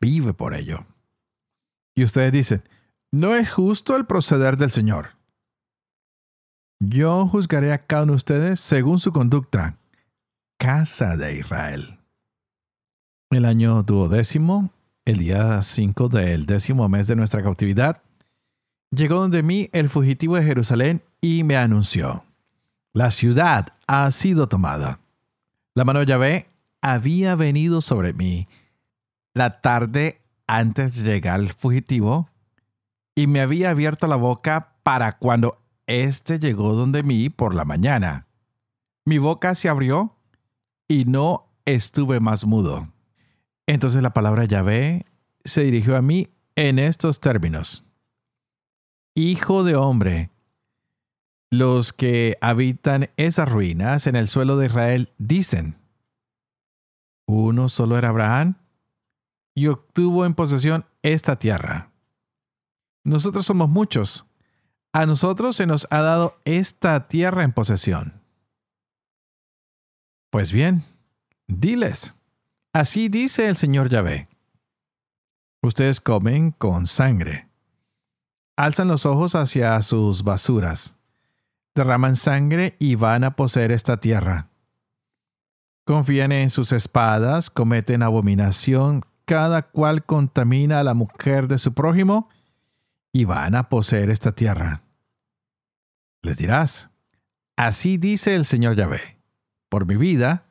vive 0.00 0.32
por 0.32 0.54
ello. 0.54 0.86
Y 1.94 2.04
ustedes 2.04 2.32
dicen, 2.32 2.62
no 3.12 3.34
es 3.34 3.50
justo 3.50 3.96
el 3.96 4.06
proceder 4.06 4.56
del 4.56 4.70
Señor. 4.70 5.16
Yo 6.82 7.26
juzgaré 7.26 7.72
a 7.72 7.84
cada 7.84 8.04
uno 8.04 8.12
de 8.12 8.16
ustedes 8.16 8.60
según 8.60 8.98
su 8.98 9.12
conducta. 9.12 9.79
Casa 10.60 11.16
de 11.16 11.38
Israel. 11.38 11.96
El 13.30 13.46
año 13.46 13.82
duodécimo, 13.82 14.68
el 15.06 15.16
día 15.16 15.62
5 15.62 16.10
del 16.10 16.44
décimo 16.44 16.86
mes 16.86 17.06
de 17.06 17.16
nuestra 17.16 17.42
cautividad, 17.42 18.02
llegó 18.90 19.20
donde 19.20 19.42
mí 19.42 19.70
el 19.72 19.88
fugitivo 19.88 20.36
de 20.36 20.44
Jerusalén 20.44 21.00
y 21.22 21.44
me 21.44 21.56
anunció, 21.56 22.24
la 22.92 23.10
ciudad 23.10 23.68
ha 23.86 24.10
sido 24.10 24.50
tomada. 24.50 25.00
La 25.74 25.86
mano 25.86 26.00
de 26.00 26.06
Yahvé 26.06 26.46
había 26.82 27.36
venido 27.36 27.80
sobre 27.80 28.12
mí. 28.12 28.46
La 29.32 29.62
tarde 29.62 30.20
antes 30.46 30.94
de 31.02 31.10
llegar 31.10 31.40
el 31.40 31.54
fugitivo, 31.54 32.28
y 33.14 33.28
me 33.28 33.40
había 33.40 33.70
abierto 33.70 34.06
la 34.08 34.16
boca 34.16 34.74
para 34.82 35.16
cuando 35.16 35.56
éste 35.86 36.38
llegó 36.38 36.74
donde 36.74 37.02
mí 37.02 37.30
por 37.30 37.54
la 37.54 37.64
mañana. 37.64 38.26
Mi 39.06 39.16
boca 39.16 39.54
se 39.54 39.70
abrió 39.70 40.19
y 40.90 41.04
no 41.04 41.46
estuve 41.66 42.18
más 42.18 42.44
mudo. 42.44 42.92
Entonces 43.68 44.02
la 44.02 44.12
palabra 44.12 44.44
Yahvé 44.44 45.04
se 45.44 45.62
dirigió 45.62 45.96
a 45.96 46.02
mí 46.02 46.30
en 46.56 46.80
estos 46.80 47.20
términos. 47.20 47.84
Hijo 49.14 49.62
de 49.62 49.76
hombre, 49.76 50.30
los 51.48 51.92
que 51.92 52.36
habitan 52.40 53.08
esas 53.16 53.48
ruinas 53.48 54.08
en 54.08 54.16
el 54.16 54.26
suelo 54.26 54.56
de 54.56 54.66
Israel 54.66 55.12
dicen, 55.16 55.78
uno 57.24 57.68
solo 57.68 57.96
era 57.96 58.08
Abraham 58.08 58.56
y 59.54 59.68
obtuvo 59.68 60.26
en 60.26 60.34
posesión 60.34 60.86
esta 61.02 61.36
tierra. 61.38 61.92
nosotros 63.04 63.46
somos 63.46 63.70
muchos. 63.70 64.26
A 64.92 65.06
nosotros 65.06 65.54
se 65.54 65.66
nos 65.66 65.86
ha 65.90 66.00
dado 66.00 66.36
esta 66.44 67.06
tierra 67.06 67.44
en 67.44 67.52
posesión. 67.52 68.19
Pues 70.30 70.52
bien, 70.52 70.84
diles, 71.48 72.16
así 72.72 73.08
dice 73.08 73.48
el 73.48 73.56
Señor 73.56 73.88
Yahvé. 73.88 74.28
Ustedes 75.60 76.00
comen 76.00 76.52
con 76.52 76.86
sangre. 76.86 77.48
Alzan 78.56 78.86
los 78.86 79.06
ojos 79.06 79.34
hacia 79.34 79.82
sus 79.82 80.22
basuras. 80.22 80.96
Derraman 81.74 82.14
sangre 82.14 82.76
y 82.78 82.94
van 82.94 83.24
a 83.24 83.34
poseer 83.34 83.72
esta 83.72 83.96
tierra. 83.98 84.50
Confían 85.84 86.30
en 86.30 86.48
sus 86.48 86.70
espadas, 86.70 87.50
cometen 87.50 88.04
abominación, 88.04 89.02
cada 89.24 89.62
cual 89.62 90.04
contamina 90.04 90.78
a 90.78 90.84
la 90.84 90.94
mujer 90.94 91.48
de 91.48 91.58
su 91.58 91.74
prójimo 91.74 92.28
y 93.12 93.24
van 93.24 93.56
a 93.56 93.68
poseer 93.68 94.10
esta 94.10 94.30
tierra. 94.30 94.82
Les 96.22 96.38
dirás, 96.38 96.90
así 97.56 97.98
dice 97.98 98.36
el 98.36 98.44
Señor 98.44 98.76
Yahvé 98.76 99.19
por 99.70 99.86
mi 99.86 99.96
vida, 99.96 100.44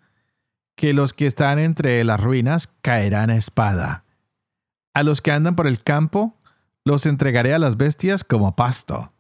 que 0.75 0.93
los 0.93 1.13
que 1.13 1.27
están 1.27 1.59
entre 1.59 2.03
las 2.05 2.19
ruinas 2.19 2.67
caerán 2.81 3.29
a 3.29 3.35
espada. 3.35 4.05
A 4.93 5.03
los 5.03 5.21
que 5.21 5.31
andan 5.31 5.55
por 5.55 5.67
el 5.67 5.83
campo, 5.83 6.37
los 6.85 7.05
entregaré 7.05 7.53
a 7.53 7.59
las 7.59 7.75
bestias 7.75 8.23
como 8.23 8.55
pasto. 8.55 9.11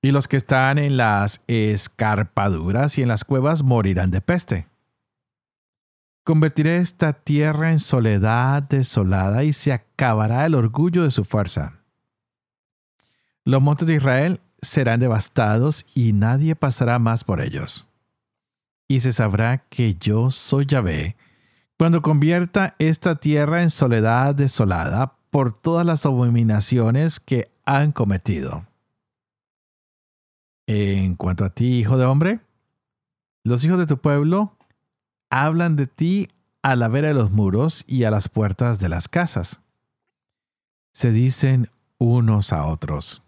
Y 0.00 0.12
los 0.12 0.28
que 0.28 0.38
están 0.38 0.78
en 0.78 0.96
las 0.96 1.42
escarpaduras 1.46 2.96
y 2.96 3.02
en 3.02 3.08
las 3.08 3.24
cuevas 3.24 3.62
morirán 3.62 4.10
de 4.10 4.22
peste. 4.22 4.66
Convertiré 6.24 6.78
esta 6.78 7.12
tierra 7.12 7.70
en 7.70 7.80
soledad 7.80 8.62
desolada 8.62 9.44
y 9.44 9.52
se 9.52 9.72
acabará 9.72 10.46
el 10.46 10.54
orgullo 10.54 11.02
de 11.02 11.10
su 11.10 11.24
fuerza. 11.24 11.80
Los 13.44 13.60
montes 13.60 13.86
de 13.86 13.94
Israel 13.94 14.40
serán 14.62 15.00
devastados 15.00 15.84
y 15.94 16.14
nadie 16.14 16.56
pasará 16.56 16.98
más 16.98 17.24
por 17.24 17.42
ellos 17.42 17.87
y 18.88 19.00
se 19.00 19.12
sabrá 19.12 19.58
que 19.68 19.94
yo 19.94 20.30
soy 20.30 20.64
Yahvé, 20.64 21.16
cuando 21.76 22.00
convierta 22.00 22.74
esta 22.78 23.16
tierra 23.16 23.62
en 23.62 23.70
soledad 23.70 24.34
desolada 24.34 25.18
por 25.30 25.52
todas 25.52 25.86
las 25.86 26.06
abominaciones 26.06 27.20
que 27.20 27.52
han 27.66 27.92
cometido. 27.92 28.66
En 30.66 31.14
cuanto 31.16 31.44
a 31.44 31.50
ti, 31.50 31.78
hijo 31.78 31.98
de 31.98 32.06
hombre, 32.06 32.40
los 33.44 33.62
hijos 33.64 33.78
de 33.78 33.86
tu 33.86 33.98
pueblo 33.98 34.56
hablan 35.30 35.76
de 35.76 35.86
ti 35.86 36.30
a 36.62 36.74
la 36.74 36.88
vera 36.88 37.08
de 37.08 37.14
los 37.14 37.30
muros 37.30 37.84
y 37.86 38.04
a 38.04 38.10
las 38.10 38.28
puertas 38.28 38.80
de 38.80 38.88
las 38.88 39.06
casas. 39.06 39.60
Se 40.92 41.12
dicen 41.12 41.70
unos 41.98 42.52
a 42.52 42.66
otros. 42.66 43.22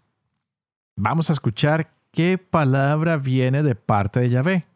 Vamos 0.97 1.29
a 1.29 1.33
escuchar 1.33 1.93
qué 2.11 2.37
palabra 2.37 3.17
viene 3.17 3.63
de 3.63 3.75
parte 3.75 4.19
de 4.19 4.29
Yahvé 4.29 4.70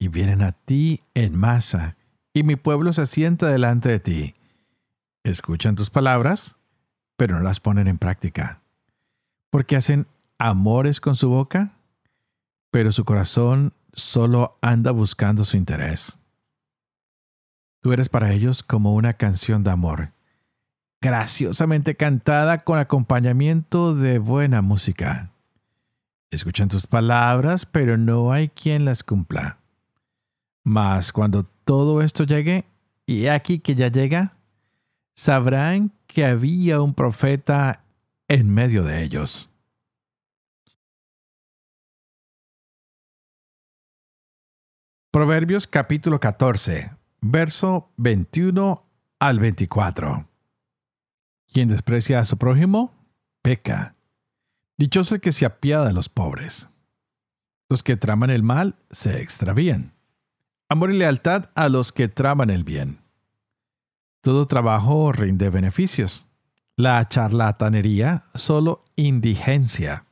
y 0.00 0.08
vienen 0.08 0.42
a 0.42 0.52
ti 0.52 1.02
en 1.14 1.36
masa, 1.36 1.96
y 2.32 2.42
mi 2.42 2.56
pueblo 2.56 2.92
se 2.92 3.06
sienta 3.06 3.46
delante 3.48 3.90
de 3.90 4.00
ti. 4.00 4.34
Escuchan 5.22 5.76
tus 5.76 5.90
palabras, 5.90 6.56
pero 7.16 7.36
no 7.36 7.42
las 7.42 7.60
ponen 7.60 7.86
en 7.86 7.98
práctica, 7.98 8.62
porque 9.50 9.76
hacen 9.76 10.06
amores 10.38 11.00
con 11.00 11.14
su 11.14 11.28
boca, 11.28 11.76
pero 12.70 12.92
su 12.92 13.04
corazón 13.04 13.74
solo 13.92 14.58
anda 14.62 14.90
buscando 14.90 15.44
su 15.44 15.58
interés. 15.58 16.18
Tú 17.82 17.92
eres 17.92 18.08
para 18.08 18.32
ellos 18.32 18.62
como 18.62 18.94
una 18.94 19.12
canción 19.14 19.64
de 19.64 19.70
amor, 19.70 20.12
graciosamente 21.02 21.94
cantada 21.94 22.58
con 22.58 22.78
acompañamiento 22.78 23.94
de 23.94 24.18
buena 24.18 24.62
música. 24.62 25.30
Escuchan 26.30 26.68
tus 26.68 26.86
palabras, 26.86 27.66
pero 27.66 27.98
no 27.98 28.32
hay 28.32 28.48
quien 28.48 28.86
las 28.86 29.02
cumpla. 29.02 29.59
Mas 30.70 31.12
cuando 31.12 31.46
todo 31.64 32.00
esto 32.00 32.22
llegue, 32.22 32.64
y 33.04 33.26
aquí 33.26 33.58
que 33.58 33.74
ya 33.74 33.88
llega, 33.88 34.36
sabrán 35.16 35.90
que 36.06 36.24
había 36.24 36.80
un 36.80 36.94
profeta 36.94 37.82
en 38.28 38.54
medio 38.54 38.84
de 38.84 39.02
ellos. 39.02 39.50
Proverbios 45.10 45.66
capítulo 45.66 46.20
14, 46.20 46.92
verso 47.20 47.90
21 47.96 48.86
al 49.18 49.40
24. 49.40 50.28
Quien 51.52 51.68
desprecia 51.68 52.20
a 52.20 52.24
su 52.24 52.38
prójimo, 52.38 52.94
peca. 53.42 53.96
Dichoso 54.78 55.16
el 55.16 55.20
que 55.20 55.32
se 55.32 55.46
apiada 55.46 55.88
de 55.88 55.94
los 55.94 56.08
pobres. 56.08 56.68
Los 57.68 57.82
que 57.82 57.96
traman 57.96 58.30
el 58.30 58.44
mal 58.44 58.76
se 58.92 59.20
extravían 59.20 59.98
Amor 60.72 60.92
y 60.92 60.98
lealtad 60.98 61.50
a 61.56 61.68
los 61.68 61.90
que 61.90 62.06
traman 62.06 62.48
el 62.48 62.62
bien. 62.62 63.00
Todo 64.20 64.46
trabajo 64.46 65.10
rinde 65.10 65.50
beneficios. 65.50 66.28
La 66.76 67.08
charlatanería 67.08 68.30
solo 68.36 68.84
indigencia. 68.94 70.06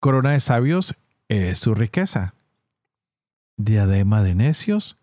Corona 0.00 0.32
de 0.32 0.40
sabios 0.40 0.96
es 1.28 1.60
su 1.60 1.76
riqueza. 1.76 2.34
Diadema 3.56 4.24
de 4.24 4.34
necios 4.34 4.98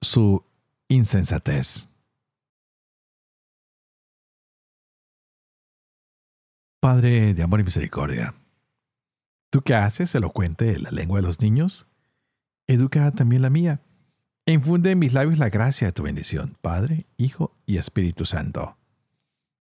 su 0.00 0.44
insensatez. 0.86 1.88
Padre 6.78 7.34
de 7.34 7.42
amor 7.42 7.58
y 7.58 7.64
misericordia, 7.64 8.32
¿tú 9.50 9.62
qué 9.62 9.74
haces 9.74 10.14
elocuente 10.14 10.78
la 10.78 10.92
lengua 10.92 11.18
de 11.18 11.26
los 11.26 11.40
niños? 11.40 11.88
Educa 12.66 13.10
también 13.12 13.42
la 13.42 13.50
mía. 13.50 13.80
Infunde 14.46 14.92
en 14.92 14.98
mis 14.98 15.12
labios 15.12 15.38
la 15.38 15.48
gracia 15.48 15.88
de 15.88 15.92
tu 15.92 16.04
bendición, 16.04 16.56
Padre, 16.60 17.06
Hijo 17.16 17.56
y 17.66 17.78
Espíritu 17.78 18.24
Santo. 18.24 18.76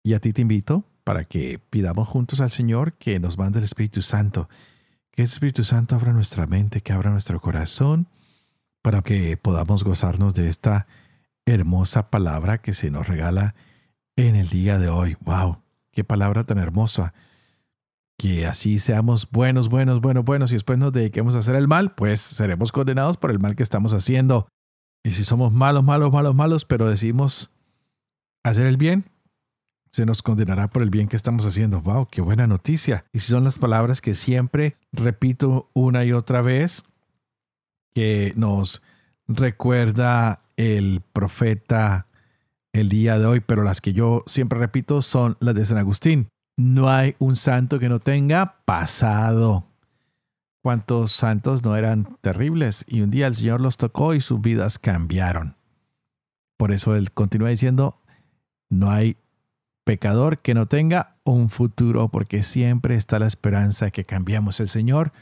Y 0.03 0.15
a 0.15 0.21
ti 0.21 0.33
te 0.33 0.43
invito 0.43 0.85
para 1.03 1.25
que 1.25 1.59
pidamos 1.59 2.09
juntos 2.09 2.41
al 2.41 2.51
Señor 2.51 2.93
que 2.95 3.19
nos 3.19 3.39
mande 3.39 3.59
el 3.59 3.65
Espíritu 3.65 4.03
Santo, 4.03 4.49
que 5.13 5.23
el 5.23 5.27
Espíritu 5.27 5.65
Santo 5.65 5.95
abra 5.95 6.13
nuestra 6.13 6.47
mente, 6.47 6.81
que 6.81 6.93
abra 6.93 7.11
nuestro 7.11 7.41
corazón, 7.41 8.09
para 8.83 9.03
que 9.03 9.37
podamos 9.37 9.83
gozarnos 9.83 10.35
de 10.35 10.49
esta 10.49 10.87
hermosa 11.47 12.11
palabra 12.11 12.59
que 12.59 12.73
se 12.73 12.91
nos 12.91 13.09
regala 13.09 13.55
en 14.17 14.37
el 14.37 14.49
día 14.49 14.79
de 14.79 14.89
hoy. 14.89 15.17
¡Wow! 15.21 15.63
¡Qué 15.91 16.05
palabra 16.05 16.45
tan 16.45 16.59
hermosa! 16.59 17.15
Que 18.19 18.47
así 18.47 18.79
seamos 18.79 19.31
buenos, 19.31 19.69
buenos, 19.69 20.01
buenos, 20.01 20.25
buenos 20.25 20.51
y 20.51 20.55
después 20.55 20.79
nos 20.79 20.93
dediquemos 20.93 21.35
a 21.35 21.39
hacer 21.39 21.55
el 21.55 21.69
mal, 21.69 21.95
pues 21.95 22.21
seremos 22.21 22.73
condenados 22.73 23.17
por 23.17 23.31
el 23.31 23.39
mal 23.39 23.57
que 23.57 23.63
estamos 23.63 23.93
haciendo. 23.93 24.49
Y 25.05 25.13
si 25.13 25.25
somos 25.25 25.53
malos, 25.53 25.85
malos, 25.85 26.13
malos, 26.13 26.35
malos, 26.35 26.65
pero 26.65 26.89
decimos 26.89 27.53
hacer 28.43 28.67
el 28.67 28.77
bien, 28.77 29.05
se 29.93 30.07
nos 30.07 30.23
condenará 30.23 30.69
por 30.69 30.83
el 30.83 30.91
bien 30.91 31.09
que 31.09 31.17
estamos 31.17 31.47
haciendo. 31.47 31.81
¡Wow! 31.81 32.09
¡Qué 32.11 32.21
buena 32.21 32.47
noticia! 32.47 33.05
Y 33.13 33.21
son 33.21 33.45
las 33.45 33.59
palabras 33.59 34.01
que 34.01 34.15
siempre 34.15 34.77
repito 34.93 35.71
una 35.75 36.05
y 36.05 36.13
otra 36.13 36.43
vez, 36.43 36.85
que 37.95 38.33
nos 38.37 38.83
recuerda 39.29 40.43
el 40.57 41.03
profeta 41.13 42.09
el 42.73 42.89
día 42.89 43.19
de 43.19 43.27
hoy, 43.27 43.41
pero 43.41 43.63
las 43.63 43.81
que 43.81 43.93
yo 43.93 44.23
siempre 44.27 44.59
repito 44.59 45.03
son 45.03 45.37
las 45.41 45.55
de 45.55 45.65
San 45.65 45.79
Agustín. 45.79 46.29
No 46.57 46.89
hay 46.89 47.15
un 47.19 47.37
santo 47.37 47.79
que 47.79 47.89
no 47.89 47.99
tenga 47.99 48.57
pasado. 48.65 49.67
¿Cuántos 50.63 51.13
santos 51.13 51.63
no 51.63 51.77
eran 51.77 52.17
terribles? 52.23 52.85
Y 52.89 53.03
un 53.03 53.11
día 53.11 53.27
el 53.27 53.35
Señor 53.35 53.61
los 53.61 53.77
tocó 53.77 54.15
y 54.15 54.21
sus 54.21 54.41
vidas 54.41 54.79
cambiaron. 54.79 55.57
Por 56.57 56.73
eso 56.73 56.97
Él 56.97 57.13
continúa 57.13 57.51
diciendo, 57.51 58.01
no 58.71 58.91
hay 58.91 59.17
pecador 59.85 60.39
que 60.39 60.55
no 60.55 60.67
tenga 60.67 61.17
un 61.25 61.51
futuro, 61.51 62.09
porque 62.09 62.43
siempre 62.43 62.97
está 62.97 63.19
la 63.19 63.27
esperanza 63.27 63.87
de 63.87 63.93
que 63.93 64.05
cambiemos. 64.05 64.59
El 64.59 64.69
Señor 64.69 65.13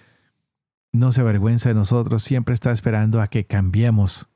no 0.93 1.13
se 1.13 1.21
avergüenza 1.21 1.69
de 1.69 1.75
nosotros, 1.75 2.23
siempre 2.23 2.55
está 2.55 2.71
esperando 2.71 3.21
a 3.21 3.27
que 3.27 3.45
cambiemos. 3.45 4.29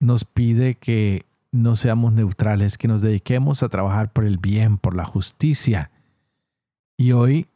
Nos 0.00 0.24
pide 0.24 0.74
que 0.74 1.26
no 1.52 1.76
seamos 1.76 2.12
neutrales, 2.12 2.78
que 2.78 2.88
nos 2.88 3.02
dediquemos 3.02 3.62
a 3.62 3.68
trabajar 3.68 4.12
por 4.12 4.24
el 4.24 4.38
bien, 4.38 4.78
por 4.78 4.96
la 4.96 5.04
justicia. 5.04 5.90
Y 6.96 7.12
hoy 7.12 7.46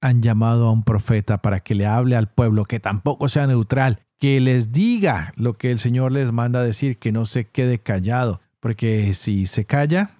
han 0.00 0.22
llamado 0.22 0.66
a 0.66 0.72
un 0.72 0.84
profeta 0.84 1.42
para 1.42 1.60
que 1.60 1.74
le 1.74 1.86
hable 1.86 2.16
al 2.16 2.28
pueblo, 2.28 2.64
que 2.64 2.80
tampoco 2.80 3.28
sea 3.28 3.46
neutral, 3.46 4.00
que 4.18 4.40
les 4.40 4.72
diga 4.72 5.32
lo 5.36 5.54
que 5.54 5.70
el 5.70 5.78
Señor 5.78 6.12
les 6.12 6.32
manda 6.32 6.62
decir, 6.62 6.98
que 6.98 7.12
no 7.12 7.26
se 7.26 7.46
quede 7.48 7.78
callado, 7.78 8.40
porque 8.60 9.12
si 9.14 9.46
se 9.46 9.64
calla, 9.64 10.18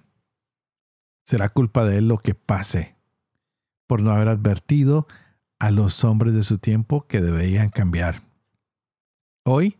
será 1.25 1.49
culpa 1.49 1.85
de 1.85 1.97
él 1.97 2.07
lo 2.07 2.17
que 2.17 2.35
pase, 2.35 2.95
por 3.87 4.01
no 4.01 4.11
haber 4.11 4.27
advertido 4.27 5.07
a 5.59 5.71
los 5.71 6.03
hombres 6.03 6.33
de 6.33 6.43
su 6.43 6.57
tiempo 6.57 7.07
que 7.07 7.21
deberían 7.21 7.69
cambiar. 7.69 8.23
Hoy, 9.43 9.77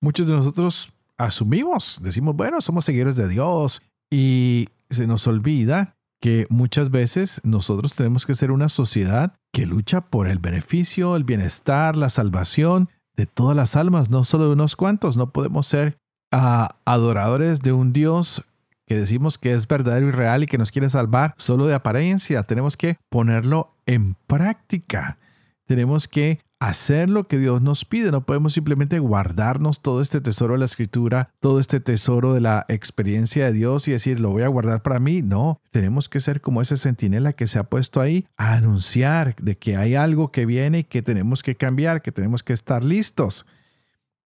muchos 0.00 0.26
de 0.26 0.34
nosotros 0.34 0.93
asumimos, 1.18 2.00
decimos, 2.02 2.36
bueno, 2.36 2.60
somos 2.60 2.84
seguidores 2.84 3.16
de 3.16 3.28
Dios 3.28 3.82
y 4.10 4.68
se 4.90 5.06
nos 5.06 5.26
olvida 5.26 5.96
que 6.20 6.46
muchas 6.48 6.90
veces 6.90 7.40
nosotros 7.44 7.94
tenemos 7.94 8.24
que 8.24 8.34
ser 8.34 8.50
una 8.50 8.68
sociedad 8.68 9.34
que 9.52 9.66
lucha 9.66 10.02
por 10.02 10.26
el 10.26 10.38
beneficio, 10.38 11.16
el 11.16 11.24
bienestar, 11.24 11.96
la 11.96 12.08
salvación 12.08 12.88
de 13.16 13.26
todas 13.26 13.54
las 13.54 13.76
almas, 13.76 14.10
no 14.10 14.24
solo 14.24 14.46
de 14.46 14.54
unos 14.54 14.76
cuantos. 14.76 15.16
No 15.16 15.30
podemos 15.30 15.66
ser 15.66 15.98
ah, 16.32 16.76
adoradores 16.84 17.60
de 17.60 17.72
un 17.72 17.92
Dios 17.92 18.42
que 18.86 18.96
decimos 18.96 19.38
que 19.38 19.52
es 19.52 19.66
verdadero 19.66 20.08
y 20.08 20.10
real 20.10 20.42
y 20.42 20.46
que 20.46 20.58
nos 20.58 20.70
quiere 20.70 20.88
salvar 20.88 21.34
solo 21.36 21.66
de 21.66 21.74
apariencia. 21.74 22.42
Tenemos 22.42 22.76
que 22.76 22.96
ponerlo 23.08 23.74
en 23.86 24.14
práctica. 24.26 25.18
Tenemos 25.66 26.08
que 26.08 26.40
hacer 26.68 27.10
lo 27.10 27.28
que 27.28 27.38
Dios 27.38 27.60
nos 27.62 27.84
pide. 27.84 28.10
No 28.10 28.24
podemos 28.24 28.54
simplemente 28.54 28.98
guardarnos 28.98 29.80
todo 29.80 30.00
este 30.00 30.20
tesoro 30.20 30.54
de 30.54 30.60
la 30.60 30.64
escritura, 30.64 31.30
todo 31.40 31.60
este 31.60 31.80
tesoro 31.80 32.32
de 32.32 32.40
la 32.40 32.64
experiencia 32.68 33.46
de 33.46 33.52
Dios 33.52 33.86
y 33.86 33.92
decir, 33.92 34.20
lo 34.20 34.30
voy 34.30 34.42
a 34.42 34.48
guardar 34.48 34.82
para 34.82 35.00
mí. 35.00 35.22
No, 35.22 35.60
tenemos 35.70 36.08
que 36.08 36.20
ser 36.20 36.40
como 36.40 36.62
ese 36.62 36.76
centinela 36.76 37.32
que 37.32 37.46
se 37.46 37.58
ha 37.58 37.64
puesto 37.64 38.00
ahí 38.00 38.26
a 38.36 38.54
anunciar 38.54 39.36
de 39.40 39.56
que 39.58 39.76
hay 39.76 39.94
algo 39.94 40.32
que 40.32 40.46
viene 40.46 40.80
y 40.80 40.84
que 40.84 41.02
tenemos 41.02 41.42
que 41.42 41.54
cambiar, 41.54 42.02
que 42.02 42.12
tenemos 42.12 42.42
que 42.42 42.52
estar 42.52 42.84
listos. 42.84 43.46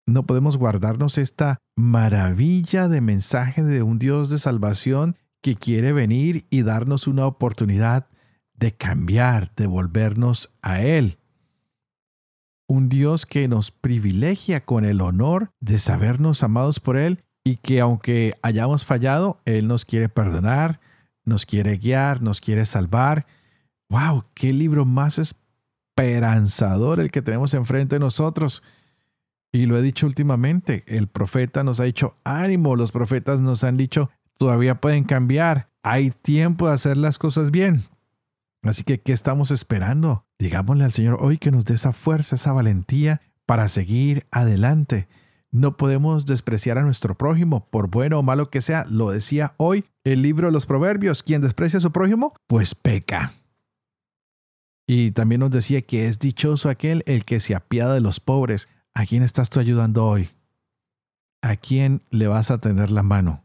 No 0.06 0.24
podemos 0.24 0.56
guardarnos 0.56 1.18
esta 1.18 1.58
maravilla 1.76 2.88
de 2.88 3.00
mensaje 3.00 3.62
de 3.62 3.82
un 3.82 3.98
Dios 3.98 4.30
de 4.30 4.38
salvación 4.38 5.16
que 5.42 5.56
quiere 5.56 5.92
venir 5.92 6.46
y 6.50 6.62
darnos 6.62 7.06
una 7.06 7.26
oportunidad 7.26 8.06
de 8.54 8.72
cambiar, 8.72 9.52
de 9.56 9.66
volvernos 9.66 10.50
a 10.62 10.82
Él 10.82 11.18
un 12.68 12.88
Dios 12.88 13.26
que 13.26 13.48
nos 13.48 13.70
privilegia 13.70 14.64
con 14.64 14.84
el 14.84 15.00
honor 15.00 15.50
de 15.58 15.78
sabernos 15.78 16.42
amados 16.42 16.78
por 16.78 16.96
Él 16.96 17.24
y 17.42 17.56
que 17.56 17.80
aunque 17.80 18.34
hayamos 18.42 18.84
fallado, 18.84 19.40
Él 19.46 19.66
nos 19.66 19.84
quiere 19.84 20.08
perdonar, 20.08 20.80
nos 21.24 21.46
quiere 21.46 21.78
guiar, 21.78 22.22
nos 22.22 22.40
quiere 22.40 22.66
salvar. 22.66 23.26
¡Wow! 23.88 24.26
¡Qué 24.34 24.52
libro 24.52 24.84
más 24.84 25.18
esperanzador 25.18 27.00
el 27.00 27.10
que 27.10 27.22
tenemos 27.22 27.54
enfrente 27.54 27.96
de 27.96 28.00
nosotros! 28.00 28.62
Y 29.50 29.64
lo 29.64 29.78
he 29.78 29.82
dicho 29.82 30.06
últimamente, 30.06 30.84
el 30.86 31.08
profeta 31.08 31.64
nos 31.64 31.80
ha 31.80 31.84
dicho, 31.84 32.16
ánimo, 32.22 32.76
los 32.76 32.92
profetas 32.92 33.40
nos 33.40 33.64
han 33.64 33.78
dicho, 33.78 34.10
todavía 34.36 34.78
pueden 34.78 35.04
cambiar, 35.04 35.70
hay 35.82 36.10
tiempo 36.10 36.68
de 36.68 36.74
hacer 36.74 36.98
las 36.98 37.18
cosas 37.18 37.50
bien. 37.50 37.82
Así 38.62 38.82
que, 38.82 39.00
¿qué 39.00 39.12
estamos 39.12 39.50
esperando? 39.50 40.26
Digámosle 40.38 40.84
al 40.84 40.92
Señor 40.92 41.18
hoy 41.20 41.38
que 41.38 41.50
nos 41.50 41.64
dé 41.64 41.74
esa 41.74 41.92
fuerza, 41.92 42.36
esa 42.36 42.52
valentía 42.52 43.20
para 43.46 43.68
seguir 43.68 44.26
adelante. 44.30 45.08
No 45.50 45.76
podemos 45.76 46.26
despreciar 46.26 46.76
a 46.76 46.82
nuestro 46.82 47.16
prójimo, 47.16 47.66
por 47.70 47.88
bueno 47.88 48.18
o 48.18 48.22
malo 48.22 48.50
que 48.50 48.60
sea. 48.60 48.84
Lo 48.90 49.10
decía 49.10 49.54
hoy 49.56 49.84
el 50.04 50.22
libro 50.22 50.48
de 50.48 50.52
los 50.52 50.66
Proverbios. 50.66 51.22
Quien 51.22 51.40
desprecia 51.40 51.78
a 51.78 51.80
su 51.80 51.92
prójimo, 51.92 52.34
pues 52.46 52.74
peca. 52.74 53.32
Y 54.86 55.12
también 55.12 55.40
nos 55.40 55.50
decía 55.50 55.80
que 55.82 56.06
es 56.06 56.18
dichoso 56.18 56.68
aquel 56.68 57.02
el 57.06 57.24
que 57.24 57.40
se 57.40 57.54
apiada 57.54 57.94
de 57.94 58.00
los 58.00 58.20
pobres. 58.20 58.68
¿A 58.94 59.06
quién 59.06 59.22
estás 59.22 59.48
tú 59.48 59.60
ayudando 59.60 60.04
hoy? 60.04 60.30
¿A 61.40 61.56
quién 61.56 62.02
le 62.10 62.26
vas 62.26 62.50
a 62.50 62.58
tender 62.58 62.90
la 62.90 63.02
mano? 63.02 63.44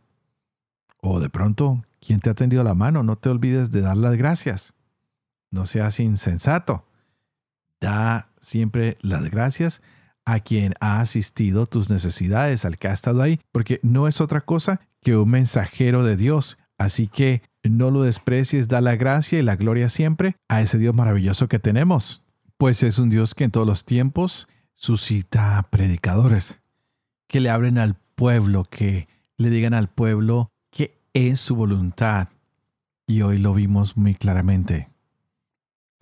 O 1.02 1.20
de 1.20 1.30
pronto, 1.30 1.84
¿quién 2.06 2.20
te 2.20 2.30
ha 2.30 2.34
tendido 2.34 2.64
la 2.64 2.74
mano? 2.74 3.04
No 3.04 3.18
te 3.18 3.30
olvides 3.30 3.72
de 3.72 3.82
dar 3.82 3.98
las 3.98 4.16
gracias 4.16 4.74
no 5.54 5.66
seas 5.66 6.00
insensato. 6.00 6.86
Da 7.80 8.30
siempre 8.40 8.98
las 9.02 9.30
gracias 9.30 9.82
a 10.26 10.40
quien 10.40 10.74
ha 10.80 11.00
asistido 11.00 11.66
tus 11.66 11.90
necesidades, 11.90 12.66
al 12.66 12.78
que 12.78 12.88
ha 12.88 12.94
estado 12.94 13.22
ahí, 13.22 13.40
porque 13.52 13.80
no 13.84 14.08
es 14.08 14.20
otra 14.22 14.42
cosa 14.42 14.82
que 15.02 15.16
un 15.16 15.30
mensajero 15.30 16.04
de 16.04 16.18
Dios. 16.18 16.58
Así 16.78 17.08
que 17.08 17.44
no 17.64 17.92
lo 17.92 18.02
desprecies, 18.02 18.68
da 18.68 18.82
la 18.82 18.96
gracia 18.96 19.40
y 19.40 19.44
la 19.44 19.56
gloria 19.56 19.90
siempre 19.90 20.36
a 20.50 20.62
ese 20.62 20.78
Dios 20.78 20.96
maravilloso 20.96 21.48
que 21.48 21.60
tenemos, 21.60 22.24
pues 22.58 22.84
es 22.84 22.98
un 23.00 23.10
Dios 23.10 23.36
que 23.36 23.44
en 23.44 23.52
todos 23.52 23.68
los 23.68 23.86
tiempos 23.86 24.48
suscita 24.74 25.68
predicadores, 25.70 26.62
que 27.28 27.40
le 27.40 27.50
hablen 27.50 27.78
al 27.78 27.96
pueblo, 28.16 28.64
que 28.64 29.08
le 29.38 29.50
digan 29.50 29.74
al 29.74 29.90
pueblo 29.90 30.52
que 30.72 31.00
es 31.14 31.40
su 31.40 31.56
voluntad. 31.56 32.30
Y 33.06 33.22
hoy 33.22 33.38
lo 33.38 33.54
vimos 33.54 33.98
muy 33.98 34.16
claramente 34.16 34.93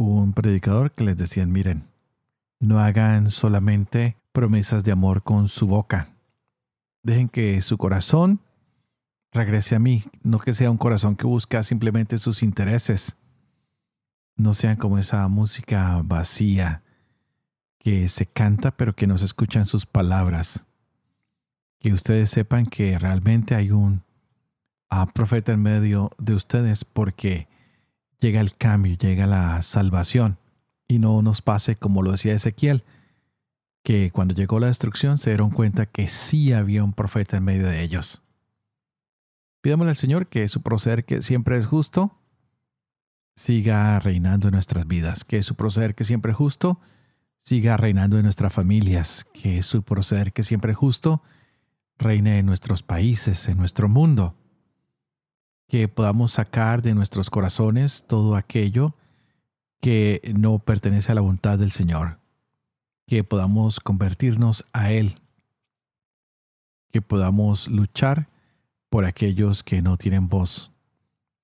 un 0.08 0.34
predicador 0.34 0.92
que 0.92 1.04
les 1.04 1.18
decían, 1.18 1.52
miren, 1.52 1.88
no 2.60 2.80
hagan 2.80 3.30
solamente 3.30 4.18
promesas 4.32 4.84
de 4.84 4.92
amor 4.92 5.24
con 5.24 5.48
su 5.48 5.68
boca. 5.68 6.10
Dejen 7.04 7.30
que 7.30 7.62
su 7.62 7.78
corazón 7.78 8.40
regrese 9.32 9.76
a 9.76 9.80
mí, 9.80 10.04
no 10.24 10.40
que 10.40 10.54
sea 10.54 10.70
un 10.70 10.78
corazón 10.78 11.16
que 11.16 11.26
busca 11.26 11.64
simplemente 11.64 12.18
sus 12.18 12.44
intereses. 12.44 13.16
No 14.36 14.54
sean 14.54 14.76
como 14.76 14.98
esa 14.98 15.28
música 15.28 16.02
vacía 16.04 16.84
que 17.80 18.08
se 18.10 18.26
canta 18.26 18.72
pero 18.72 18.96
que 18.96 19.08
no 19.08 19.18
se 19.18 19.26
escuchan 19.26 19.66
sus 19.66 19.86
palabras. 19.86 20.68
Que 21.80 21.94
ustedes 21.94 22.30
sepan 22.30 22.68
que 22.68 22.98
realmente 23.00 23.56
hay 23.56 23.72
un 23.72 24.04
profeta 25.14 25.54
en 25.54 25.62
medio 25.62 26.12
de 26.18 26.34
ustedes 26.36 26.86
porque 26.86 27.48
llega 28.22 28.40
el 28.40 28.56
cambio, 28.56 28.96
llega 28.96 29.28
la 29.28 29.62
salvación. 29.64 30.38
Y 30.88 31.00
no 31.00 31.22
nos 31.22 31.42
pase 31.42 31.76
como 31.76 32.04
lo 32.04 32.12
decía 32.12 32.34
Ezequiel, 32.34 32.84
que 33.84 34.12
cuando 34.12 34.34
llegó 34.34 34.60
la 34.60 34.68
destrucción 34.68 35.18
se 35.18 35.32
dieron 35.32 35.50
cuenta 35.50 35.86
que 35.86 36.08
sí 36.08 36.54
había 36.54 36.84
un 36.84 36.94
profeta 36.94 37.38
en 37.38 37.44
medio 37.44 37.66
de 37.68 37.82
ellos. 37.82 38.22
Pidámosle 39.62 39.92
al 39.92 39.96
Señor 39.96 40.28
que 40.28 40.48
su 40.48 40.62
proceder, 40.62 41.06
que 41.06 41.22
siempre 41.22 41.58
es 41.58 41.66
justo, 41.66 42.18
siga 43.36 44.00
reinando 44.00 44.48
en 44.48 44.54
nuestras 44.54 44.88
vidas, 44.88 45.24
que 45.24 45.44
su 45.44 45.56
proceder, 45.56 45.96
que 45.96 46.04
siempre 46.04 46.32
es 46.32 46.38
justo, 46.38 46.80
siga 47.42 47.78
reinando 47.78 48.18
en 48.18 48.24
nuestras 48.24 48.54
familias, 48.54 49.26
que 49.34 49.64
su 49.64 49.84
proceder, 49.84 50.34
que 50.34 50.44
siempre 50.44 50.74
es 50.74 50.78
justo, 50.78 51.24
reine 51.98 52.40
en 52.40 52.46
nuestros 52.46 52.84
países, 52.84 53.48
en 53.48 53.58
nuestro 53.58 53.88
mundo 53.88 54.36
que 55.72 55.88
podamos 55.88 56.34
sacar 56.34 56.82
de 56.82 56.94
nuestros 56.94 57.30
corazones 57.30 58.04
todo 58.06 58.36
aquello 58.36 58.94
que 59.80 60.34
no 60.36 60.60
pertenece 60.60 61.14
a 61.14 61.16
la 61.16 61.22
voluntad 61.22 61.58
del 61.58 61.72
Señor, 61.72 62.20
que 63.08 63.24
podamos 63.24 63.80
convertirnos 63.80 64.66
a 64.74 64.92
Él, 64.92 65.22
que 66.92 67.02
podamos 67.02 67.70
luchar 67.70 68.28
por 68.90 69.06
aquellos 69.06 69.64
que 69.64 69.82
no 69.82 69.96
tienen 69.96 70.28
voz, 70.28 70.74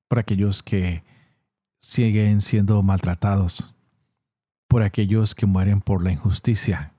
por 0.09 0.19
aquellos 0.19 0.61
que 0.61 1.05
siguen 1.79 2.41
siendo 2.41 2.83
maltratados, 2.83 3.73
por 4.67 4.83
aquellos 4.83 5.35
que 5.35 5.45
mueren 5.45 5.79
por 5.79 6.03
la 6.03 6.11
injusticia, 6.11 6.91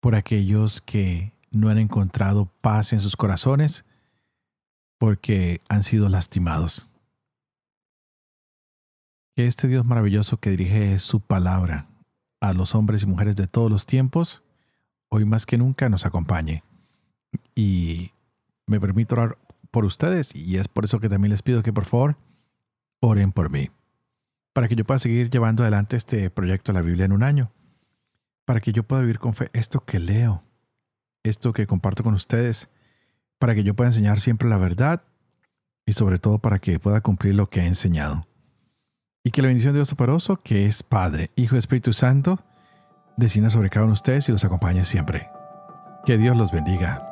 por 0.00 0.16
aquellos 0.16 0.80
que 0.80 1.32
no 1.52 1.68
han 1.68 1.78
encontrado 1.78 2.46
paz 2.60 2.92
en 2.92 2.98
sus 2.98 3.16
corazones 3.16 3.84
porque 5.02 5.60
han 5.68 5.82
sido 5.82 6.08
lastimados. 6.08 6.88
Que 9.34 9.48
este 9.48 9.66
Dios 9.66 9.84
maravilloso 9.84 10.36
que 10.36 10.50
dirige 10.50 10.96
su 11.00 11.18
palabra 11.18 11.88
a 12.40 12.52
los 12.52 12.76
hombres 12.76 13.02
y 13.02 13.06
mujeres 13.06 13.34
de 13.34 13.48
todos 13.48 13.68
los 13.68 13.84
tiempos, 13.84 14.44
hoy 15.08 15.24
más 15.24 15.44
que 15.44 15.58
nunca 15.58 15.88
nos 15.88 16.06
acompañe. 16.06 16.62
Y 17.56 18.12
me 18.68 18.78
permito 18.78 19.16
orar 19.16 19.38
por 19.72 19.84
ustedes 19.84 20.36
y 20.36 20.56
es 20.56 20.68
por 20.68 20.84
eso 20.84 21.00
que 21.00 21.08
también 21.08 21.32
les 21.32 21.42
pido 21.42 21.64
que 21.64 21.72
por 21.72 21.84
favor 21.84 22.16
oren 23.00 23.32
por 23.32 23.50
mí, 23.50 23.70
para 24.52 24.68
que 24.68 24.76
yo 24.76 24.84
pueda 24.84 25.00
seguir 25.00 25.30
llevando 25.30 25.64
adelante 25.64 25.96
este 25.96 26.30
proyecto 26.30 26.70
de 26.70 26.78
la 26.78 26.84
Biblia 26.84 27.06
en 27.06 27.12
un 27.12 27.24
año, 27.24 27.50
para 28.44 28.60
que 28.60 28.72
yo 28.72 28.84
pueda 28.84 29.02
vivir 29.02 29.18
con 29.18 29.34
fe 29.34 29.50
esto 29.52 29.84
que 29.84 29.98
leo, 29.98 30.44
esto 31.24 31.52
que 31.52 31.66
comparto 31.66 32.04
con 32.04 32.14
ustedes, 32.14 32.70
para 33.42 33.56
que 33.56 33.64
yo 33.64 33.74
pueda 33.74 33.90
enseñar 33.90 34.20
siempre 34.20 34.48
la 34.48 34.56
verdad 34.56 35.02
y 35.84 35.94
sobre 35.94 36.20
todo 36.20 36.38
para 36.38 36.60
que 36.60 36.78
pueda 36.78 37.00
cumplir 37.00 37.34
lo 37.34 37.50
que 37.50 37.58
he 37.58 37.66
enseñado. 37.66 38.24
Y 39.24 39.32
que 39.32 39.42
la 39.42 39.48
bendición 39.48 39.72
de 39.72 39.78
Dios 39.78 39.88
Superoso, 39.88 40.40
que 40.40 40.66
es 40.66 40.84
Padre, 40.84 41.30
Hijo 41.34 41.56
y 41.56 41.58
Espíritu 41.58 41.92
Santo, 41.92 42.38
descienda 43.16 43.50
sobre 43.50 43.68
cada 43.68 43.86
uno 43.86 43.94
de 43.94 43.94
ustedes 43.94 44.28
y 44.28 44.32
los 44.32 44.44
acompañe 44.44 44.84
siempre. 44.84 45.28
Que 46.06 46.18
Dios 46.18 46.36
los 46.36 46.52
bendiga. 46.52 47.11